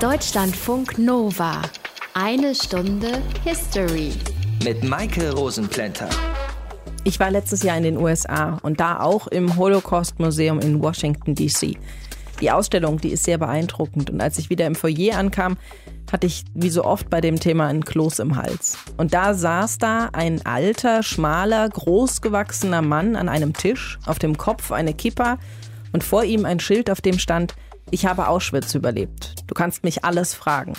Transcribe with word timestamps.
Deutschlandfunk 0.00 0.96
Nova. 0.96 1.60
Eine 2.14 2.54
Stunde 2.54 3.20
History. 3.44 4.14
Mit 4.64 4.82
Maike 4.82 5.30
Rosenplanter. 5.30 6.08
Ich 7.04 7.20
war 7.20 7.30
letztes 7.30 7.62
Jahr 7.62 7.76
in 7.76 7.82
den 7.82 7.98
USA 7.98 8.56
und 8.62 8.80
da 8.80 9.00
auch 9.00 9.26
im 9.26 9.58
Holocaust 9.58 10.18
Museum 10.18 10.58
in 10.58 10.80
Washington, 10.80 11.34
D.C. 11.34 11.76
Die 12.40 12.50
Ausstellung, 12.50 12.98
die 12.98 13.10
ist 13.10 13.24
sehr 13.24 13.36
beeindruckend 13.36 14.08
und 14.08 14.22
als 14.22 14.38
ich 14.38 14.48
wieder 14.48 14.66
im 14.66 14.74
Foyer 14.74 15.18
ankam, 15.18 15.58
hatte 16.10 16.26
ich 16.26 16.44
wie 16.54 16.70
so 16.70 16.82
oft 16.82 17.10
bei 17.10 17.20
dem 17.20 17.38
Thema 17.38 17.66
ein 17.66 17.84
Kloß 17.84 18.20
im 18.20 18.36
Hals. 18.36 18.78
Und 18.96 19.12
da 19.12 19.34
saß 19.34 19.76
da 19.76 20.08
ein 20.14 20.46
alter, 20.46 21.02
schmaler, 21.02 21.68
großgewachsener 21.68 22.80
Mann 22.80 23.16
an 23.16 23.28
einem 23.28 23.52
Tisch, 23.52 23.98
auf 24.06 24.18
dem 24.18 24.38
Kopf 24.38 24.72
eine 24.72 24.94
Kippa 24.94 25.36
und 25.92 26.02
vor 26.02 26.24
ihm 26.24 26.46
ein 26.46 26.58
Schild, 26.58 26.88
auf 26.88 27.02
dem 27.02 27.18
stand 27.18 27.54
ich 27.90 28.06
habe 28.06 28.28
Auschwitz 28.28 28.74
überlebt. 28.74 29.34
Du 29.46 29.54
kannst 29.54 29.84
mich 29.84 30.04
alles 30.04 30.34
fragen. 30.34 30.74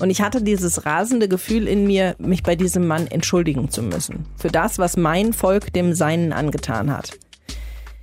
Und 0.00 0.10
ich 0.10 0.20
hatte 0.20 0.42
dieses 0.42 0.84
rasende 0.84 1.28
Gefühl 1.28 1.66
in 1.66 1.86
mir, 1.86 2.16
mich 2.18 2.42
bei 2.42 2.54
diesem 2.54 2.86
Mann 2.86 3.06
entschuldigen 3.06 3.70
zu 3.70 3.82
müssen. 3.82 4.26
Für 4.36 4.48
das, 4.48 4.78
was 4.78 4.96
mein 4.96 5.32
Volk 5.32 5.72
dem 5.72 5.94
Seinen 5.94 6.32
angetan 6.32 6.90
hat. 6.90 7.18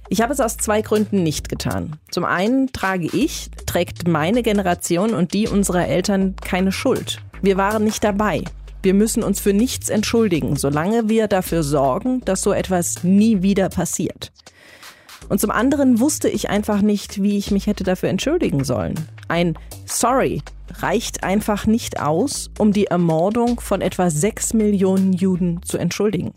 Ich 0.09 0.21
habe 0.21 0.33
es 0.33 0.39
aus 0.39 0.57
zwei 0.57 0.81
Gründen 0.81 1.23
nicht 1.23 1.49
getan. 1.49 1.97
Zum 2.11 2.25
einen 2.25 2.71
trage 2.71 3.07
ich, 3.07 3.49
trägt 3.65 4.07
meine 4.07 4.43
Generation 4.43 5.13
und 5.13 5.33
die 5.33 5.47
unserer 5.47 5.87
Eltern 5.87 6.35
keine 6.35 6.71
Schuld. 6.71 7.21
Wir 7.41 7.57
waren 7.57 7.83
nicht 7.83 8.03
dabei. 8.03 8.43
Wir 8.81 8.93
müssen 8.93 9.23
uns 9.23 9.39
für 9.39 9.53
nichts 9.53 9.89
entschuldigen, 9.89 10.55
solange 10.55 11.07
wir 11.09 11.27
dafür 11.27 11.63
sorgen, 11.63 12.21
dass 12.25 12.41
so 12.41 12.51
etwas 12.51 13.03
nie 13.03 13.41
wieder 13.41 13.69
passiert. 13.69 14.31
Und 15.29 15.39
zum 15.39 15.51
anderen 15.51 15.99
wusste 15.99 16.29
ich 16.29 16.49
einfach 16.49 16.81
nicht, 16.81 17.21
wie 17.21 17.37
ich 17.37 17.51
mich 17.51 17.67
hätte 17.67 17.83
dafür 17.83 18.09
entschuldigen 18.09 18.63
sollen. 18.63 18.95
Ein 19.27 19.57
Sorry 19.85 20.41
reicht 20.79 21.23
einfach 21.23 21.65
nicht 21.65 21.99
aus, 21.99 22.49
um 22.57 22.73
die 22.73 22.87
Ermordung 22.87 23.59
von 23.59 23.81
etwa 23.81 24.09
sechs 24.09 24.53
Millionen 24.53 25.13
Juden 25.13 25.61
zu 25.63 25.77
entschuldigen. 25.77 26.33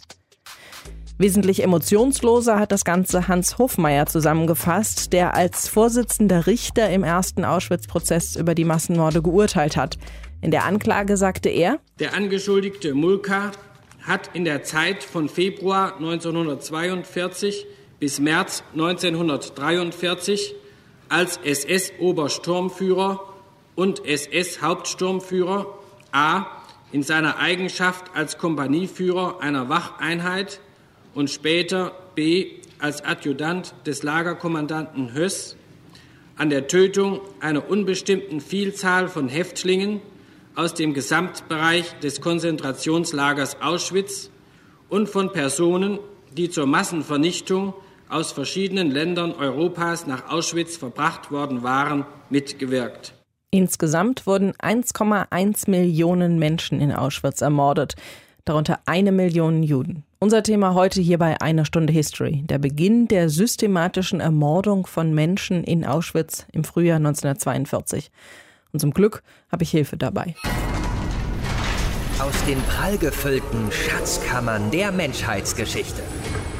Wesentlich 1.19 1.63
emotionsloser 1.63 2.59
hat 2.59 2.73
das 2.73 2.85
Ganze 2.85 3.27
Hans 3.27 3.57
Hofmeier 3.57 4.05
zusammengefasst, 4.05 5.15
der 5.15 5.33
als 5.35 5.67
Vorsitzender 5.67 6.47
Richter 6.47 6.91
im 6.91 7.05
ersten 7.05 7.45
Auschwitz-Prozess 7.45 8.37
über 8.37 8.55
die 8.55 8.65
Massenmorde 8.65 9.23
geurteilt 9.23 9.79
hat. 9.79 9.97
In 10.43 10.51
der 10.51 10.67
Anklage 10.67 11.17
sagte 11.17 11.49
er, 11.49 11.79
der 11.99 12.13
Angeschuldigte 12.13 12.93
Mulka 12.93 13.53
hat 14.03 14.31
in 14.35 14.45
der 14.45 14.63
Zeit 14.63 15.03
von 15.03 15.31
Februar 15.31 15.97
1942 15.97 17.67
bis 17.99 18.21
März 18.21 18.63
1943 18.73 20.55
als 21.09 21.39
SS-Obersturmführer 21.39 23.21
und 23.75 24.05
SS-Hauptsturmführer 24.05 25.67
a. 26.13 26.47
in 26.93 27.03
seiner 27.03 27.39
Eigenschaft 27.39 28.15
als 28.15 28.39
Kompanieführer 28.39 29.41
einer 29.41 29.69
Wacheinheit 29.69 30.61
und 31.15 31.31
später 31.31 31.93
b. 32.15 32.49
als 32.79 33.05
Adjutant 33.05 33.75
des 33.87 34.03
Lagerkommandanten 34.03 35.15
Höss 35.15 35.57
an 36.37 36.51
der 36.51 36.69
Tötung 36.69 37.21
einer 37.41 37.71
unbestimmten 37.71 38.41
Vielzahl 38.41 39.09
von 39.09 39.29
Häftlingen 39.29 40.03
aus 40.55 40.75
dem 40.75 40.93
Gesamtbereich 40.93 41.99
des 42.01 42.21
Konzentrationslagers 42.21 43.63
Auschwitz 43.63 44.31
und 44.89 45.09
von 45.09 45.33
Personen, 45.33 45.99
die 46.37 46.51
zur 46.51 46.67
Massenvernichtung 46.67 47.75
aus 48.09 48.33
verschiedenen 48.33 48.91
Ländern 48.91 49.33
Europas 49.33 50.07
nach 50.07 50.31
Auschwitz 50.31 50.77
verbracht 50.77 51.31
worden 51.31 51.63
waren, 51.63 52.05
mitgewirkt. 52.31 53.15
Insgesamt 53.51 54.27
wurden 54.27 54.53
1,1 54.55 55.71
Millionen 55.71 56.39
Menschen 56.39 56.81
in 56.81 56.93
Auschwitz 56.93 57.41
ermordet, 57.41 57.95
darunter 58.45 58.81
eine 58.87 59.13
Million 59.13 59.63
Juden. 59.63 60.05
Unser 60.19 60.43
Thema 60.43 60.75
heute 60.75 61.01
hier 61.01 61.19
bei 61.19 61.41
Einer 61.41 61.65
Stunde 61.65 61.93
History, 61.93 62.43
der 62.47 62.59
Beginn 62.59 63.09
der 63.09 63.29
systematischen 63.29 64.21
Ermordung 64.21 64.87
von 64.87 65.15
Menschen 65.15 65.65
in 65.65 65.85
Auschwitz 65.85 66.47
im 66.53 66.65
Frühjahr 66.65 66.97
1942. 66.97 68.11
Und 68.73 68.81
zum 68.81 68.93
Glück 68.93 69.23
habe 69.51 69.63
ich 69.63 69.71
Hilfe 69.71 69.97
dabei. 69.97 70.35
Aus 72.19 72.45
den 72.45 72.61
prallgefüllten 72.63 73.71
Schatzkammern 73.71 74.71
der 74.71 74.91
Menschheitsgeschichte 74.91 76.03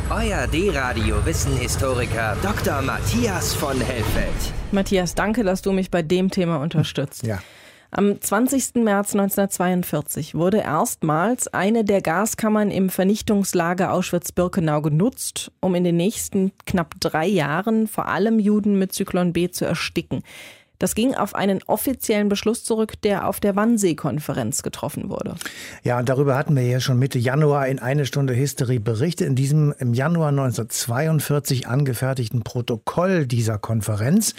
euer 0.09 0.47
D-Radio-Wissenhistoriker 0.47 2.37
Dr. 2.41 2.81
Matthias 2.81 3.55
von 3.55 3.81
Hellfeld. 3.81 4.53
Matthias, 4.71 5.17
danke, 5.17 5.43
dass 5.43 5.63
du 5.63 5.73
mich 5.73 5.91
bei 5.91 6.03
dem 6.03 6.31
Thema 6.31 6.59
unterstützt. 6.59 7.27
Ja. 7.27 7.41
Am 7.91 8.21
20. 8.21 8.77
März 8.77 9.15
1942 9.15 10.35
wurde 10.35 10.59
erstmals 10.59 11.49
eine 11.49 11.85
der 11.85 12.03
Gaskammern 12.03 12.71
im 12.71 12.89
Vernichtungslager 12.89 13.93
Auschwitz-Birkenau 13.93 14.83
genutzt, 14.83 15.51
um 15.61 15.75
in 15.75 15.83
den 15.83 15.97
nächsten 15.97 16.53
knapp 16.67 16.95
drei 17.01 17.27
Jahren 17.27 17.89
vor 17.89 18.07
allem 18.07 18.39
Juden 18.39 18.79
mit 18.79 18.93
Zyklon 18.93 19.33
B 19.33 19.51
zu 19.51 19.65
ersticken. 19.65 20.23
Das 20.79 20.95
ging 20.95 21.15
auf 21.15 21.35
einen 21.35 21.61
offiziellen 21.67 22.29
Beschluss 22.29 22.65
zurück, 22.65 23.01
der 23.03 23.29
auf 23.29 23.41
der 23.41 23.57
Wannsee-Konferenz 23.57 24.63
getroffen 24.63 25.09
wurde. 25.09 25.35
Ja, 25.83 25.99
und 25.99 26.09
darüber 26.09 26.37
hatten 26.37 26.55
wir 26.55 26.63
ja 26.63 26.81
schon 26.81 26.99
Mitte 26.99 27.19
Januar 27.19 27.69
in 27.69 27.79
eine 27.79 28.07
Stunde 28.07 28.35
History 28.35 28.79
berichtet. 28.79 29.27
In 29.27 29.35
diesem 29.35 29.75
im 29.79 29.95
Januar 29.95 30.29
1942 30.29 31.67
angefertigten 31.67 32.43
Protokoll 32.43 33.27
dieser 33.27 33.59
Konferenz 33.59 34.35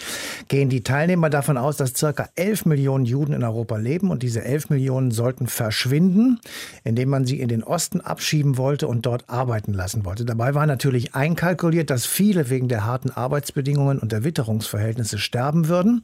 gehen 0.48 0.68
die 0.68 0.82
Teilnehmer 0.82 1.30
davon 1.30 1.56
aus, 1.56 1.76
dass 1.76 1.94
circa 1.94 2.28
11 2.36 2.66
Millionen 2.66 3.04
Juden 3.04 3.32
in 3.32 3.42
Europa 3.42 3.76
leben 3.76 4.10
und 4.10 4.22
diese 4.22 4.44
11 4.44 4.70
Millionen 4.70 5.10
sollten 5.10 5.46
verschwinden, 5.46 6.40
indem 6.84 7.08
man 7.08 7.24
sie 7.24 7.40
in 7.40 7.48
den 7.48 7.64
Osten 7.64 8.00
abschieben 8.00 8.56
wollte 8.56 8.86
und 8.86 9.06
dort 9.06 9.28
arbeiten 9.28 9.72
lassen 9.72 10.04
wollte. 10.04 10.24
Dabei 10.24 10.54
war 10.54 10.66
natürlich 10.66 11.14
einkalkuliert, 11.14 11.90
dass 11.90 12.06
viele 12.06 12.50
wegen 12.50 12.68
der 12.68 12.84
harten 12.84 13.10
Arbeitsbedingungen 13.10 13.98
und 13.98 14.12
der 14.12 14.24
Witterungsverhältnisse 14.24 15.18
sterben 15.18 15.68
würden. 15.68 16.02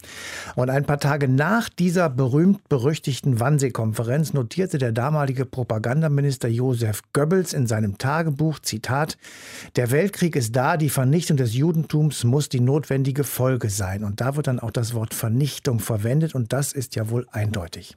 Und 0.57 0.71
ein 0.71 0.85
paar 0.85 1.01
Tage 1.01 1.29
nach 1.29 1.69
dieser 1.69 2.09
berühmt-berüchtigten 2.09 3.41
Wannsee-Konferenz 3.41 4.33
notierte 4.33 4.79
der 4.79 4.93
damalige 4.93 5.45
Propagandaminister 5.45 6.49
Josef 6.49 7.03
Goebbels 7.13 7.53
in 7.53 7.67
seinem 7.67 7.99
Tagebuch, 7.99 8.59
Zitat, 8.61 9.17
der 9.77 9.91
Weltkrieg 9.91 10.37
ist 10.37 10.55
da, 10.55 10.77
die 10.77 10.91
Vernichtung 10.91 11.37
des 11.37 11.55
Judentums 11.55 12.25
muss 12.25 12.49
die 12.49 12.61
notwendige 12.61 13.25
Folge 13.25 13.71
sein. 13.71 14.05
Und 14.05 14.21
da 14.21 14.37
wird 14.37 14.47
dann 14.47 14.61
auch 14.61 14.71
das 14.71 14.95
Wort 14.95 15.15
Vernichtung 15.15 15.81
verwendet 15.81 16.35
und 16.35 16.53
das 16.53 16.73
ist 16.73 16.95
ja 16.97 17.11
wohl 17.11 17.27
eindeutig. 17.31 17.97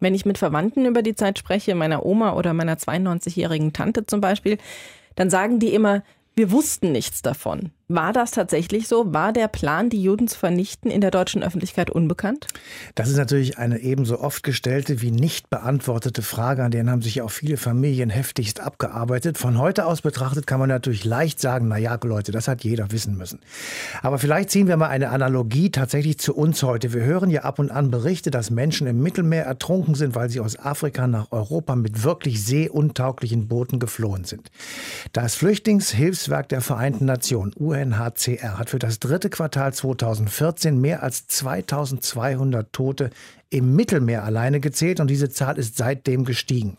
Wenn 0.00 0.14
ich 0.14 0.24
mit 0.24 0.38
Verwandten 0.38 0.86
über 0.86 1.02
die 1.02 1.14
Zeit 1.14 1.38
spreche, 1.38 1.74
meiner 1.74 2.06
Oma 2.06 2.32
oder 2.32 2.54
meiner 2.54 2.76
92-jährigen 2.76 3.72
Tante 3.74 4.06
zum 4.06 4.20
Beispiel, 4.20 4.56
dann 5.14 5.28
sagen 5.28 5.58
die 5.58 5.74
immer, 5.74 6.02
wir 6.34 6.50
wussten 6.50 6.92
nichts 6.92 7.20
davon. 7.20 7.70
War 7.92 8.12
das 8.12 8.30
tatsächlich 8.30 8.86
so? 8.86 9.12
War 9.12 9.32
der 9.32 9.48
Plan, 9.48 9.90
die 9.90 10.00
Juden 10.00 10.28
zu 10.28 10.38
vernichten, 10.38 10.92
in 10.92 11.00
der 11.00 11.10
deutschen 11.10 11.42
Öffentlichkeit 11.42 11.90
unbekannt? 11.90 12.46
Das 12.94 13.08
ist 13.08 13.16
natürlich 13.16 13.58
eine 13.58 13.80
ebenso 13.80 14.20
oft 14.20 14.44
gestellte 14.44 15.02
wie 15.02 15.10
nicht 15.10 15.50
beantwortete 15.50 16.22
Frage, 16.22 16.62
an 16.62 16.70
denen 16.70 16.88
haben 16.88 17.02
sich 17.02 17.20
auch 17.20 17.32
viele 17.32 17.56
Familien 17.56 18.08
heftigst 18.08 18.60
abgearbeitet. 18.60 19.38
Von 19.38 19.58
heute 19.58 19.86
aus 19.86 20.02
betrachtet 20.02 20.46
kann 20.46 20.60
man 20.60 20.68
natürlich 20.68 21.04
leicht 21.04 21.40
sagen, 21.40 21.66
na 21.66 21.78
ja, 21.78 21.98
Leute, 22.00 22.30
das 22.30 22.46
hat 22.46 22.62
jeder 22.62 22.92
wissen 22.92 23.16
müssen. 23.16 23.40
Aber 24.02 24.18
vielleicht 24.18 24.50
ziehen 24.50 24.68
wir 24.68 24.76
mal 24.76 24.86
eine 24.86 25.10
Analogie 25.10 25.70
tatsächlich 25.70 26.18
zu 26.18 26.36
uns 26.36 26.62
heute. 26.62 26.92
Wir 26.92 27.02
hören 27.02 27.28
ja 27.28 27.42
ab 27.42 27.58
und 27.58 27.72
an 27.72 27.90
Berichte, 27.90 28.30
dass 28.30 28.50
Menschen 28.50 28.86
im 28.86 29.02
Mittelmeer 29.02 29.46
ertrunken 29.46 29.96
sind, 29.96 30.14
weil 30.14 30.30
sie 30.30 30.38
aus 30.38 30.56
Afrika 30.56 31.08
nach 31.08 31.32
Europa 31.32 31.74
mit 31.74 32.04
wirklich 32.04 32.44
seeuntauglichen 32.44 33.48
Booten 33.48 33.80
geflohen 33.80 34.22
sind. 34.22 34.48
Das 35.12 35.34
Flüchtlingshilfswerk 35.34 36.48
der 36.48 36.60
Vereinten 36.60 37.06
Nationen, 37.06 37.52
UN 37.58 37.79
UNHCR 37.80 38.58
hat 38.58 38.70
für 38.70 38.78
das 38.78 38.98
dritte 38.98 39.30
Quartal 39.30 39.72
2014 39.72 40.80
mehr 40.80 41.02
als 41.02 41.26
2200 41.26 42.72
Tote 42.72 43.10
im 43.50 43.74
Mittelmeer 43.74 44.22
alleine 44.22 44.60
gezählt 44.60 45.00
und 45.00 45.08
diese 45.08 45.28
Zahl 45.28 45.58
ist 45.58 45.76
seitdem 45.76 46.24
gestiegen. 46.24 46.76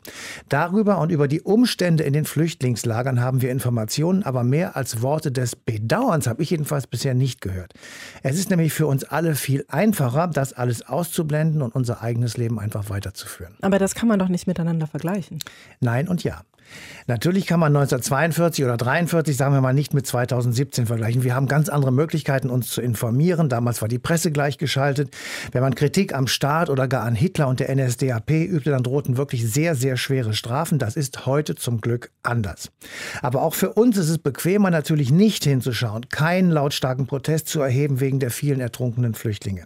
Darüber 0.47 0.99
und 0.99 1.11
über 1.11 1.27
die 1.27 1.41
Umstände 1.41 2.03
in 2.03 2.13
den 2.13 2.23
Flüchtlingslagern 2.23 3.19
haben 3.19 3.41
wir 3.41 3.51
Informationen, 3.51 4.23
aber 4.23 4.43
mehr 4.43 4.77
als 4.77 5.01
Worte 5.01 5.31
des 5.31 5.55
Bedauerns 5.55 6.27
habe 6.27 6.41
ich 6.41 6.49
jedenfalls 6.49 6.87
bisher 6.87 7.13
nicht 7.13 7.41
gehört. 7.41 7.73
Es 8.23 8.39
ist 8.39 8.49
nämlich 8.49 8.71
für 8.71 8.87
uns 8.87 9.03
alle 9.03 9.35
viel 9.35 9.65
einfacher, 9.67 10.27
das 10.27 10.53
alles 10.53 10.87
auszublenden 10.87 11.61
und 11.61 11.75
unser 11.75 12.01
eigenes 12.01 12.37
Leben 12.37 12.57
einfach 12.57 12.89
weiterzuführen. 12.89 13.57
Aber 13.61 13.77
das 13.77 13.93
kann 13.93 14.07
man 14.07 14.19
doch 14.19 14.29
nicht 14.29 14.47
miteinander 14.47 14.87
vergleichen. 14.87 15.39
Nein 15.81 16.07
und 16.07 16.23
ja. 16.23 16.41
Natürlich 17.07 17.45
kann 17.45 17.59
man 17.59 17.75
1942 17.75 18.63
oder 18.63 18.77
43, 18.77 19.35
sagen 19.35 19.53
wir 19.53 19.61
mal, 19.61 19.73
nicht 19.73 19.93
mit 19.93 20.05
2017 20.07 20.85
vergleichen. 20.85 21.23
Wir 21.23 21.35
haben 21.35 21.47
ganz 21.47 21.69
andere 21.69 21.91
Möglichkeiten, 21.91 22.49
uns 22.49 22.69
zu 22.69 22.81
informieren. 22.81 23.49
Damals 23.49 23.81
war 23.81 23.89
die 23.89 23.99
Presse 23.99 24.31
gleichgeschaltet. 24.31 25.09
Wenn 25.51 25.61
man 25.61 25.75
Kritik 25.75 26.13
am 26.13 26.27
Staat 26.27 26.69
oder 26.69 26.87
gar 26.87 27.03
an 27.03 27.15
Hitler 27.15 27.47
und 27.47 27.59
der 27.59 27.73
NSDAP 27.75 28.31
übte, 28.31 28.69
dann 28.69 28.83
drohten 28.83 29.17
wirklich 29.17 29.51
sehr, 29.51 29.75
sehr 29.75 29.97
schwere 29.97 30.33
Strafen. 30.33 30.79
Das 30.79 30.95
ist 30.95 31.25
heute 31.25 31.55
zum 31.55 31.81
Glück 31.81 32.11
anders. 32.23 32.71
Aber 33.21 33.41
auch 33.41 33.55
für 33.55 33.73
uns 33.73 33.97
ist 33.97 34.09
es 34.09 34.17
bequemer, 34.17 34.69
natürlich 34.69 35.11
nicht 35.11 35.43
hinzuschauen, 35.43 36.09
keinen 36.09 36.51
lautstarken 36.51 37.07
Protest 37.07 37.47
zu 37.47 37.61
erheben 37.61 37.99
wegen 37.99 38.19
der 38.19 38.31
vielen 38.31 38.61
ertrunkenen 38.61 39.13
Flüchtlinge. 39.13 39.65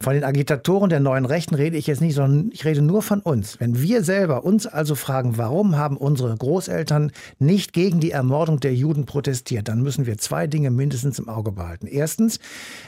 Von 0.00 0.14
den 0.14 0.24
Agitatoren 0.24 0.90
der 0.90 1.00
neuen 1.00 1.24
Rechten 1.24 1.54
rede 1.54 1.76
ich 1.76 1.86
jetzt 1.86 2.00
nicht, 2.00 2.14
sondern 2.14 2.50
ich 2.52 2.64
rede 2.64 2.82
nur 2.82 3.02
von 3.02 3.20
uns. 3.20 3.60
Wenn 3.60 3.80
wir 3.80 4.02
selber 4.04 4.44
uns 4.44 4.66
also 4.66 4.94
fragen, 4.94 5.38
warum 5.38 5.76
haben 5.76 5.96
unsere 5.96 6.36
Großeltern 6.42 7.12
nicht 7.38 7.72
gegen 7.72 8.00
die 8.00 8.10
Ermordung 8.10 8.58
der 8.58 8.74
Juden 8.74 9.06
protestiert, 9.06 9.68
dann 9.68 9.80
müssen 9.80 10.06
wir 10.06 10.18
zwei 10.18 10.48
Dinge 10.48 10.72
mindestens 10.72 11.20
im 11.20 11.28
Auge 11.28 11.52
behalten. 11.52 11.86
Erstens, 11.86 12.40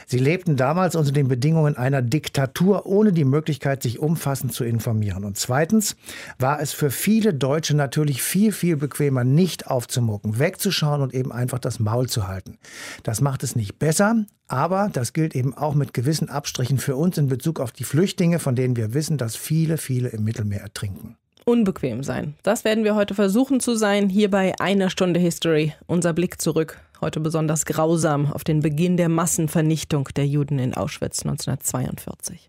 sie 0.08 0.18
lebten 0.18 0.56
damals 0.56 0.96
unter 0.96 1.12
den 1.12 1.28
Bedingungen 1.28 1.76
einer 1.76 2.02
Diktatur 2.02 2.84
ohne 2.84 3.12
die 3.12 3.24
Möglichkeit, 3.24 3.80
sich 3.80 4.00
umfassend 4.00 4.52
zu 4.52 4.64
informieren. 4.64 5.24
Und 5.24 5.38
zweitens 5.38 5.94
war 6.36 6.60
es 6.60 6.72
für 6.72 6.90
viele 6.90 7.32
Deutsche 7.32 7.76
natürlich 7.76 8.24
viel, 8.24 8.50
viel 8.50 8.76
bequemer, 8.76 9.22
nicht 9.22 9.68
aufzumucken, 9.68 10.40
wegzuschauen 10.40 11.00
und 11.00 11.14
eben 11.14 11.30
einfach 11.30 11.60
das 11.60 11.78
Maul 11.78 12.08
zu 12.08 12.26
halten. 12.26 12.58
Das 13.04 13.20
macht 13.20 13.44
es 13.44 13.54
nicht 13.54 13.78
besser, 13.78 14.24
aber 14.48 14.90
das 14.92 15.12
gilt 15.12 15.36
eben 15.36 15.54
auch 15.54 15.76
mit 15.76 15.94
gewissen 15.94 16.28
Abstrichen 16.28 16.78
für 16.78 16.96
uns 16.96 17.18
in 17.18 17.28
Bezug 17.28 17.60
auf 17.60 17.70
die 17.70 17.84
Flüchtlinge, 17.84 18.40
von 18.40 18.56
denen 18.56 18.74
wir 18.74 18.94
wissen, 18.94 19.16
dass 19.16 19.36
viele, 19.36 19.78
viele 19.78 20.08
im 20.08 20.24
Mittelmeer 20.24 20.62
ertrinken 20.62 21.16
unbequem 21.44 22.02
sein. 22.02 22.34
Das 22.42 22.64
werden 22.64 22.84
wir 22.84 22.94
heute 22.94 23.14
versuchen 23.14 23.60
zu 23.60 23.74
sein, 23.74 24.08
hier 24.08 24.30
bei 24.30 24.54
einer 24.60 24.90
Stunde 24.90 25.20
History. 25.20 25.72
Unser 25.86 26.12
Blick 26.12 26.40
zurück, 26.40 26.80
heute 27.00 27.20
besonders 27.20 27.64
grausam, 27.66 28.32
auf 28.32 28.44
den 28.44 28.60
Beginn 28.60 28.96
der 28.96 29.08
Massenvernichtung 29.08 30.08
der 30.16 30.26
Juden 30.26 30.58
in 30.58 30.74
Auschwitz 30.74 31.24
1942. 31.24 32.48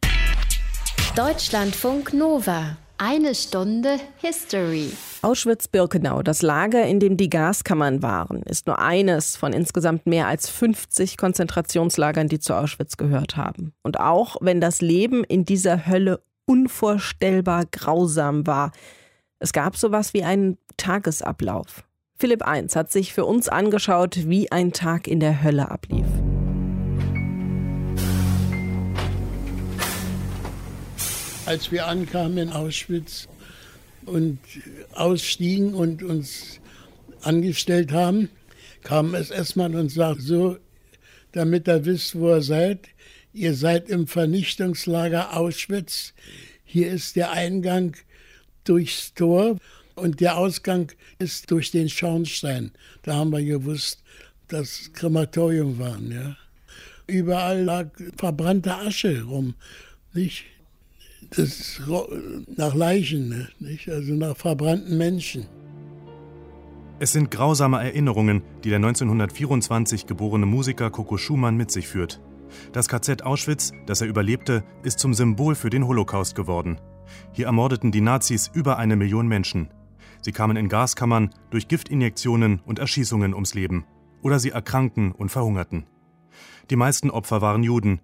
Deutschlandfunk 1.15 2.13
Nova. 2.13 2.77
Eine 2.97 3.35
Stunde 3.35 3.97
History. 4.21 4.89
Auschwitz-Birkenau, 5.21 6.23
das 6.23 6.41
Lager, 6.41 6.85
in 6.85 7.01
dem 7.01 7.17
die 7.17 7.29
Gaskammern 7.29 8.01
waren, 8.01 8.41
ist 8.43 8.67
nur 8.67 8.79
eines 8.79 9.35
von 9.35 9.51
insgesamt 9.51 10.07
mehr 10.07 10.27
als 10.27 10.49
50 10.49 11.17
Konzentrationslagern, 11.17 12.29
die 12.29 12.39
zu 12.39 12.53
Auschwitz 12.53 12.95
gehört 12.95 13.35
haben. 13.35 13.73
Und 13.83 13.99
auch 13.99 14.37
wenn 14.39 14.61
das 14.61 14.79
Leben 14.79 15.25
in 15.25 15.43
dieser 15.43 15.87
Hölle 15.87 16.21
unvorstellbar 16.45 17.65
grausam 17.65 18.47
war. 18.47 18.71
Es 19.39 19.53
gab 19.53 19.77
sowas 19.77 20.13
wie 20.13 20.23
einen 20.23 20.57
Tagesablauf. 20.77 21.83
Philipp 22.17 22.43
I 22.47 22.65
hat 22.73 22.91
sich 22.91 23.13
für 23.13 23.25
uns 23.25 23.49
angeschaut, 23.49 24.29
wie 24.29 24.51
ein 24.51 24.71
Tag 24.71 25.07
in 25.07 25.19
der 25.19 25.43
Hölle 25.43 25.69
ablief. 25.69 26.07
Als 31.45 31.71
wir 31.71 31.87
ankamen 31.87 32.37
in 32.37 32.49
Auschwitz 32.49 33.27
und 34.05 34.39
ausstiegen 34.93 35.73
und 35.73 36.01
uns 36.01 36.59
angestellt 37.21 37.91
haben, 37.91 38.29
kam 38.83 39.13
es 39.13 39.29
erstmal 39.29 39.75
und 39.75 39.89
sagte 39.89 40.21
so, 40.21 40.57
damit 41.33 41.67
ihr 41.67 41.85
wisst, 41.85 42.17
wo 42.17 42.29
ihr 42.29 42.41
seid, 42.41 42.87
ihr 43.35 43.53
seid 43.53 43.89
im 43.89 44.07
Vernichtungslager 44.07 45.35
Auschwitz. 45.35 46.13
Hier 46.63 46.89
ist 46.89 47.15
der 47.15 47.31
Eingang 47.31 47.95
durchs 48.63 49.13
Tor 49.13 49.57
und 49.95 50.21
der 50.21 50.37
Ausgang 50.37 50.91
ist 51.19 51.51
durch 51.51 51.71
den 51.71 51.89
Schornstein. 51.89 52.71
Da 53.03 53.15
haben 53.15 53.31
wir 53.31 53.43
gewusst, 53.43 54.01
dass 54.47 54.91
Krematorium 54.93 55.77
waren. 55.79 56.11
Ja. 56.11 56.37
Überall 57.07 57.63
lag 57.63 57.87
verbrannte 58.17 58.75
Asche 58.75 59.23
rum. 59.23 59.55
Nicht? 60.13 60.45
Das 61.31 61.81
nach 62.55 62.75
Leichen, 62.75 63.29
ne, 63.29 63.49
nicht? 63.59 63.89
also 63.89 64.13
nach 64.13 64.37
verbrannten 64.37 64.97
Menschen. 64.97 65.47
Es 66.99 67.11
sind 67.11 67.29
grausame 67.31 67.83
Erinnerungen, 67.83 68.41
die 68.63 68.69
der 68.69 68.77
1924 68.77 70.05
geborene 70.05 70.45
Musiker 70.45 70.91
Coco 70.91 71.17
Schumann 71.17 71.57
mit 71.57 71.71
sich 71.71 71.87
führt. 71.87 72.21
Das 72.71 72.87
KZ 72.87 73.23
Auschwitz, 73.23 73.71
das 73.85 74.01
er 74.01 74.07
überlebte, 74.07 74.63
ist 74.83 74.99
zum 74.99 75.13
Symbol 75.13 75.55
für 75.55 75.69
den 75.69 75.87
Holocaust 75.87 76.35
geworden. 76.35 76.79
Hier 77.31 77.45
ermordeten 77.47 77.91
die 77.91 78.01
Nazis 78.01 78.49
über 78.53 78.77
eine 78.77 78.95
Million 78.95 79.27
Menschen. 79.27 79.69
Sie 80.21 80.31
kamen 80.31 80.57
in 80.57 80.69
Gaskammern, 80.69 81.29
durch 81.51 81.67
Giftinjektionen 81.67 82.61
und 82.65 82.79
Erschießungen 82.79 83.33
ums 83.33 83.53
Leben. 83.53 83.85
Oder 84.21 84.39
sie 84.39 84.49
erkrankten 84.49 85.11
und 85.11 85.29
verhungerten. 85.29 85.85
Die 86.69 86.75
meisten 86.75 87.11
Opfer 87.11 87.41
waren 87.41 87.63
Juden. 87.63 88.01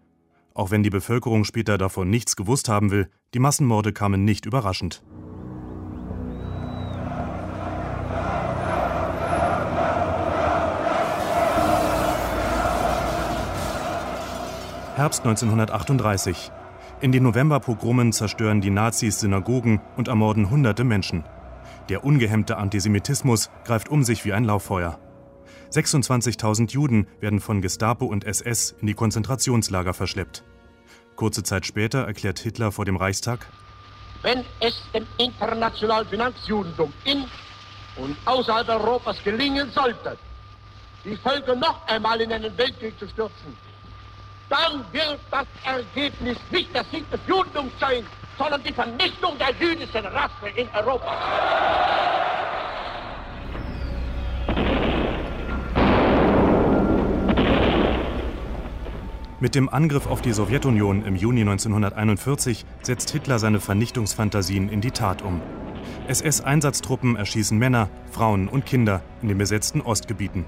Auch 0.54 0.70
wenn 0.70 0.84
die 0.84 0.90
Bevölkerung 0.90 1.46
später 1.46 1.78
davon 1.78 2.10
nichts 2.10 2.36
gewusst 2.36 2.70
haben 2.70 2.92
will, 2.92 3.10
die 3.34 3.40
Massenmorde 3.40 3.94
kamen 3.94 4.24
nicht 4.24 4.46
überraschend. 4.46 5.04
Herbst 15.02 15.24
1938. 15.26 16.52
In 17.02 17.12
den 17.12 17.24
Novemberpogromen 17.24 18.14
zerstören 18.14 18.62
die 18.62 18.70
Nazis 18.70 19.20
Synagogen 19.20 19.82
und 19.98 20.08
ermorden 20.08 20.52
hunderte 20.52 20.84
Menschen. 20.84 21.24
Der 21.90 22.04
ungehemmte 22.04 22.58
Antisemitismus 22.58 23.50
greift 23.64 23.90
um 23.90 24.04
sich 24.04 24.26
wie 24.26 24.34
ein 24.34 24.44
Lauffeuer. 24.44 25.00
26.000 25.72 26.70
Juden 26.70 27.08
werden 27.20 27.40
von 27.40 27.64
Gestapo 27.64 28.06
und 28.06 28.26
SS 28.26 28.76
in 28.80 28.86
die 28.86 28.94
Konzentrationslager 28.94 29.96
verschleppt. 29.96 30.44
Kurze 31.16 31.42
Zeit 31.42 31.66
später 31.66 32.06
erklärt 32.06 32.38
Hitler 32.38 32.72
vor 32.72 32.86
dem 32.86 32.98
Reichstag, 32.98 33.48
wenn 34.22 34.46
es 34.60 34.84
dem 34.94 35.08
internationalen 35.18 36.08
Finanzjudentum 36.10 36.94
in 37.06 37.26
und 37.96 38.16
außerhalb 38.26 38.70
Europas 38.70 39.18
gelingen 39.24 39.72
sollte, 39.72 40.16
die 41.04 41.18
Völker 41.18 41.56
noch 41.56 41.88
einmal 41.88 42.22
in 42.22 42.32
einen 42.32 42.56
Weltkrieg 42.56 43.00
zu 43.00 43.08
stürzen, 43.08 43.58
dann 44.52 44.84
wird 44.92 45.20
das 45.32 45.48
Ergebnis 45.64 46.38
nicht 46.52 46.76
der 46.76 46.84
Sieg 46.92 47.10
des 47.10 47.22
Judentums 47.26 47.72
sein, 47.80 48.06
sondern 48.38 48.62
die 48.64 48.74
Vernichtung 48.74 49.38
der 49.38 49.52
jüdischen 49.58 50.06
Rasse 50.06 50.50
in 50.56 50.68
Europa. 50.76 51.18
Mit 59.40 59.56
dem 59.56 59.70
Angriff 59.70 60.06
auf 60.06 60.22
die 60.22 60.34
Sowjetunion 60.34 61.04
im 61.06 61.16
Juni 61.16 61.42
1941 61.42 62.66
setzt 62.84 63.10
Hitler 63.10 63.40
seine 63.40 63.60
Vernichtungsfantasien 63.60 64.70
in 64.70 64.82
die 64.82 64.92
Tat 64.92 65.24
um. 65.24 65.42
SS-Einsatztruppen 66.08 67.16
erschießen 67.16 67.58
Männer, 67.58 67.90
Frauen 68.12 68.50
und 68.50 68.66
Kinder 68.66 69.02
in 69.22 69.30
den 69.30 69.38
besetzten 69.38 69.82
Ostgebieten. 69.82 70.46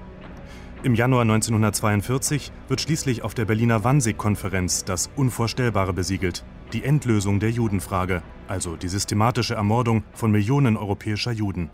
Im 0.84 0.94
Januar 0.94 1.22
1942 1.22 2.52
wird 2.68 2.78
schließlich 2.78 3.22
auf 3.22 3.32
der 3.32 3.46
Berliner 3.46 3.84
Wannsee-Konferenz 3.84 4.84
das 4.84 5.08
Unvorstellbare 5.16 5.94
besiegelt, 5.94 6.44
die 6.74 6.84
Endlösung 6.84 7.40
der 7.40 7.50
Judenfrage, 7.50 8.22
also 8.48 8.76
die 8.76 8.88
systematische 8.88 9.54
Ermordung 9.54 10.04
von 10.12 10.30
Millionen 10.30 10.76
europäischer 10.76 11.32
Juden. 11.32 11.70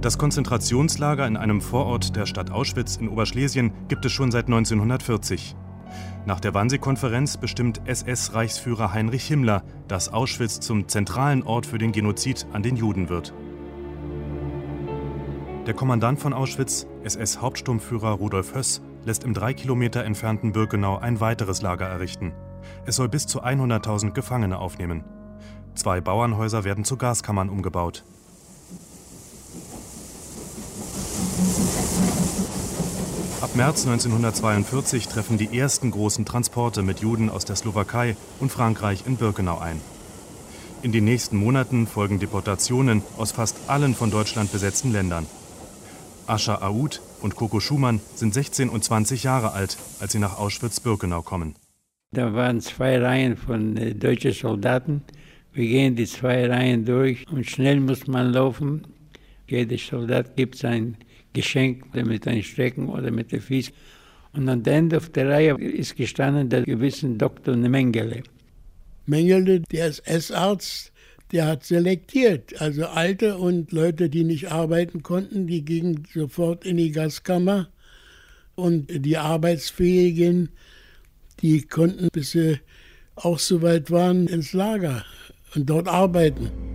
Das 0.00 0.18
Konzentrationslager 0.18 1.28
in 1.28 1.36
einem 1.36 1.60
Vorort 1.60 2.16
der 2.16 2.26
Stadt 2.26 2.50
Auschwitz 2.50 2.96
in 2.96 3.08
Oberschlesien 3.08 3.70
gibt 3.86 4.04
es 4.04 4.10
schon 4.10 4.32
seit 4.32 4.46
1940. 4.46 5.54
Nach 6.24 6.38
der 6.38 6.54
Wannsee-Konferenz 6.54 7.36
bestimmt 7.36 7.80
SS-Reichsführer 7.84 8.92
Heinrich 8.92 9.26
Himmler, 9.26 9.64
dass 9.88 10.12
Auschwitz 10.12 10.60
zum 10.60 10.86
zentralen 10.86 11.42
Ort 11.42 11.66
für 11.66 11.78
den 11.78 11.90
Genozid 11.90 12.46
an 12.52 12.62
den 12.62 12.76
Juden 12.76 13.08
wird. 13.08 13.34
Der 15.66 15.74
Kommandant 15.74 16.20
von 16.20 16.32
Auschwitz, 16.32 16.86
SS-Hauptsturmführer 17.02 18.12
Rudolf 18.12 18.54
Höss, 18.54 18.82
lässt 19.04 19.24
im 19.24 19.34
drei 19.34 19.52
Kilometer 19.52 20.04
entfernten 20.04 20.52
Birkenau 20.52 20.98
ein 20.98 21.20
weiteres 21.20 21.60
Lager 21.60 21.86
errichten. 21.86 22.32
Es 22.86 22.96
soll 22.96 23.08
bis 23.08 23.26
zu 23.26 23.42
100.000 23.42 24.12
Gefangene 24.12 24.58
aufnehmen. 24.58 25.04
Zwei 25.74 26.00
Bauernhäuser 26.00 26.62
werden 26.62 26.84
zu 26.84 26.96
Gaskammern 26.96 27.48
umgebaut. 27.48 28.04
Ab 33.42 33.56
März 33.56 33.86
1942 33.88 35.08
treffen 35.08 35.36
die 35.36 35.58
ersten 35.58 35.90
großen 35.90 36.24
Transporte 36.24 36.84
mit 36.84 37.00
Juden 37.00 37.28
aus 37.28 37.44
der 37.44 37.56
Slowakei 37.56 38.14
und 38.38 38.52
Frankreich 38.52 39.02
in 39.04 39.16
Birkenau 39.16 39.58
ein. 39.58 39.80
In 40.82 40.92
den 40.92 41.04
nächsten 41.04 41.38
Monaten 41.38 41.88
folgen 41.88 42.20
Deportationen 42.20 43.02
aus 43.18 43.32
fast 43.32 43.56
allen 43.66 43.96
von 43.96 44.12
Deutschland 44.12 44.52
besetzten 44.52 44.92
Ländern. 44.92 45.26
Ascha 46.28 46.62
Aoud 46.62 47.02
und 47.20 47.34
Coco 47.34 47.58
Schumann 47.58 48.00
sind 48.14 48.32
16 48.32 48.68
und 48.68 48.84
20 48.84 49.24
Jahre 49.24 49.54
alt, 49.54 49.76
als 49.98 50.12
sie 50.12 50.20
nach 50.20 50.38
Auschwitz-Birkenau 50.38 51.22
kommen. 51.22 51.56
Da 52.12 52.34
waren 52.34 52.60
zwei 52.60 52.96
Reihen 53.00 53.36
von 53.36 53.76
äh, 53.76 53.92
deutschen 53.92 54.34
Soldaten. 54.34 55.02
Wir 55.52 55.66
gehen 55.66 55.96
die 55.96 56.06
zwei 56.06 56.46
Reihen 56.46 56.84
durch 56.84 57.26
und 57.28 57.44
schnell 57.44 57.80
muss 57.80 58.06
man 58.06 58.32
laufen. 58.32 58.86
Jeder 59.48 59.78
Soldat 59.78 60.36
gibt 60.36 60.58
sein 60.58 60.96
Geschenk 61.32 61.94
mit 61.94 62.26
einem 62.26 62.42
Strecken 62.42 62.88
oder 62.88 63.10
mit 63.10 63.32
der 63.32 63.40
Fies. 63.40 63.72
Und 64.32 64.48
an 64.48 64.62
der 64.62 64.74
Ende 64.74 65.00
der 65.00 65.28
Reihe 65.28 65.54
ist 65.60 65.96
gestanden 65.96 66.48
der 66.48 66.62
gewisse 66.62 67.08
Dr. 67.10 67.56
Mengele. 67.56 68.22
Mengele, 69.06 69.60
der 69.60 69.86
SS-Arzt, 69.86 70.92
der 71.32 71.46
hat 71.46 71.64
selektiert. 71.64 72.60
Also 72.60 72.86
Alte 72.86 73.36
und 73.36 73.72
Leute, 73.72 74.08
die 74.08 74.24
nicht 74.24 74.50
arbeiten 74.50 75.02
konnten, 75.02 75.46
die 75.46 75.64
gingen 75.64 76.06
sofort 76.12 76.64
in 76.64 76.76
die 76.76 76.92
Gaskammer. 76.92 77.68
Und 78.54 78.86
die 79.04 79.16
Arbeitsfähigen, 79.16 80.50
die 81.40 81.62
konnten, 81.62 82.08
bis 82.12 82.32
sie 82.32 82.60
auch 83.16 83.38
so 83.38 83.62
weit 83.62 83.90
waren, 83.90 84.26
ins 84.28 84.52
Lager 84.52 85.04
und 85.54 85.68
dort 85.68 85.88
arbeiten. 85.88 86.71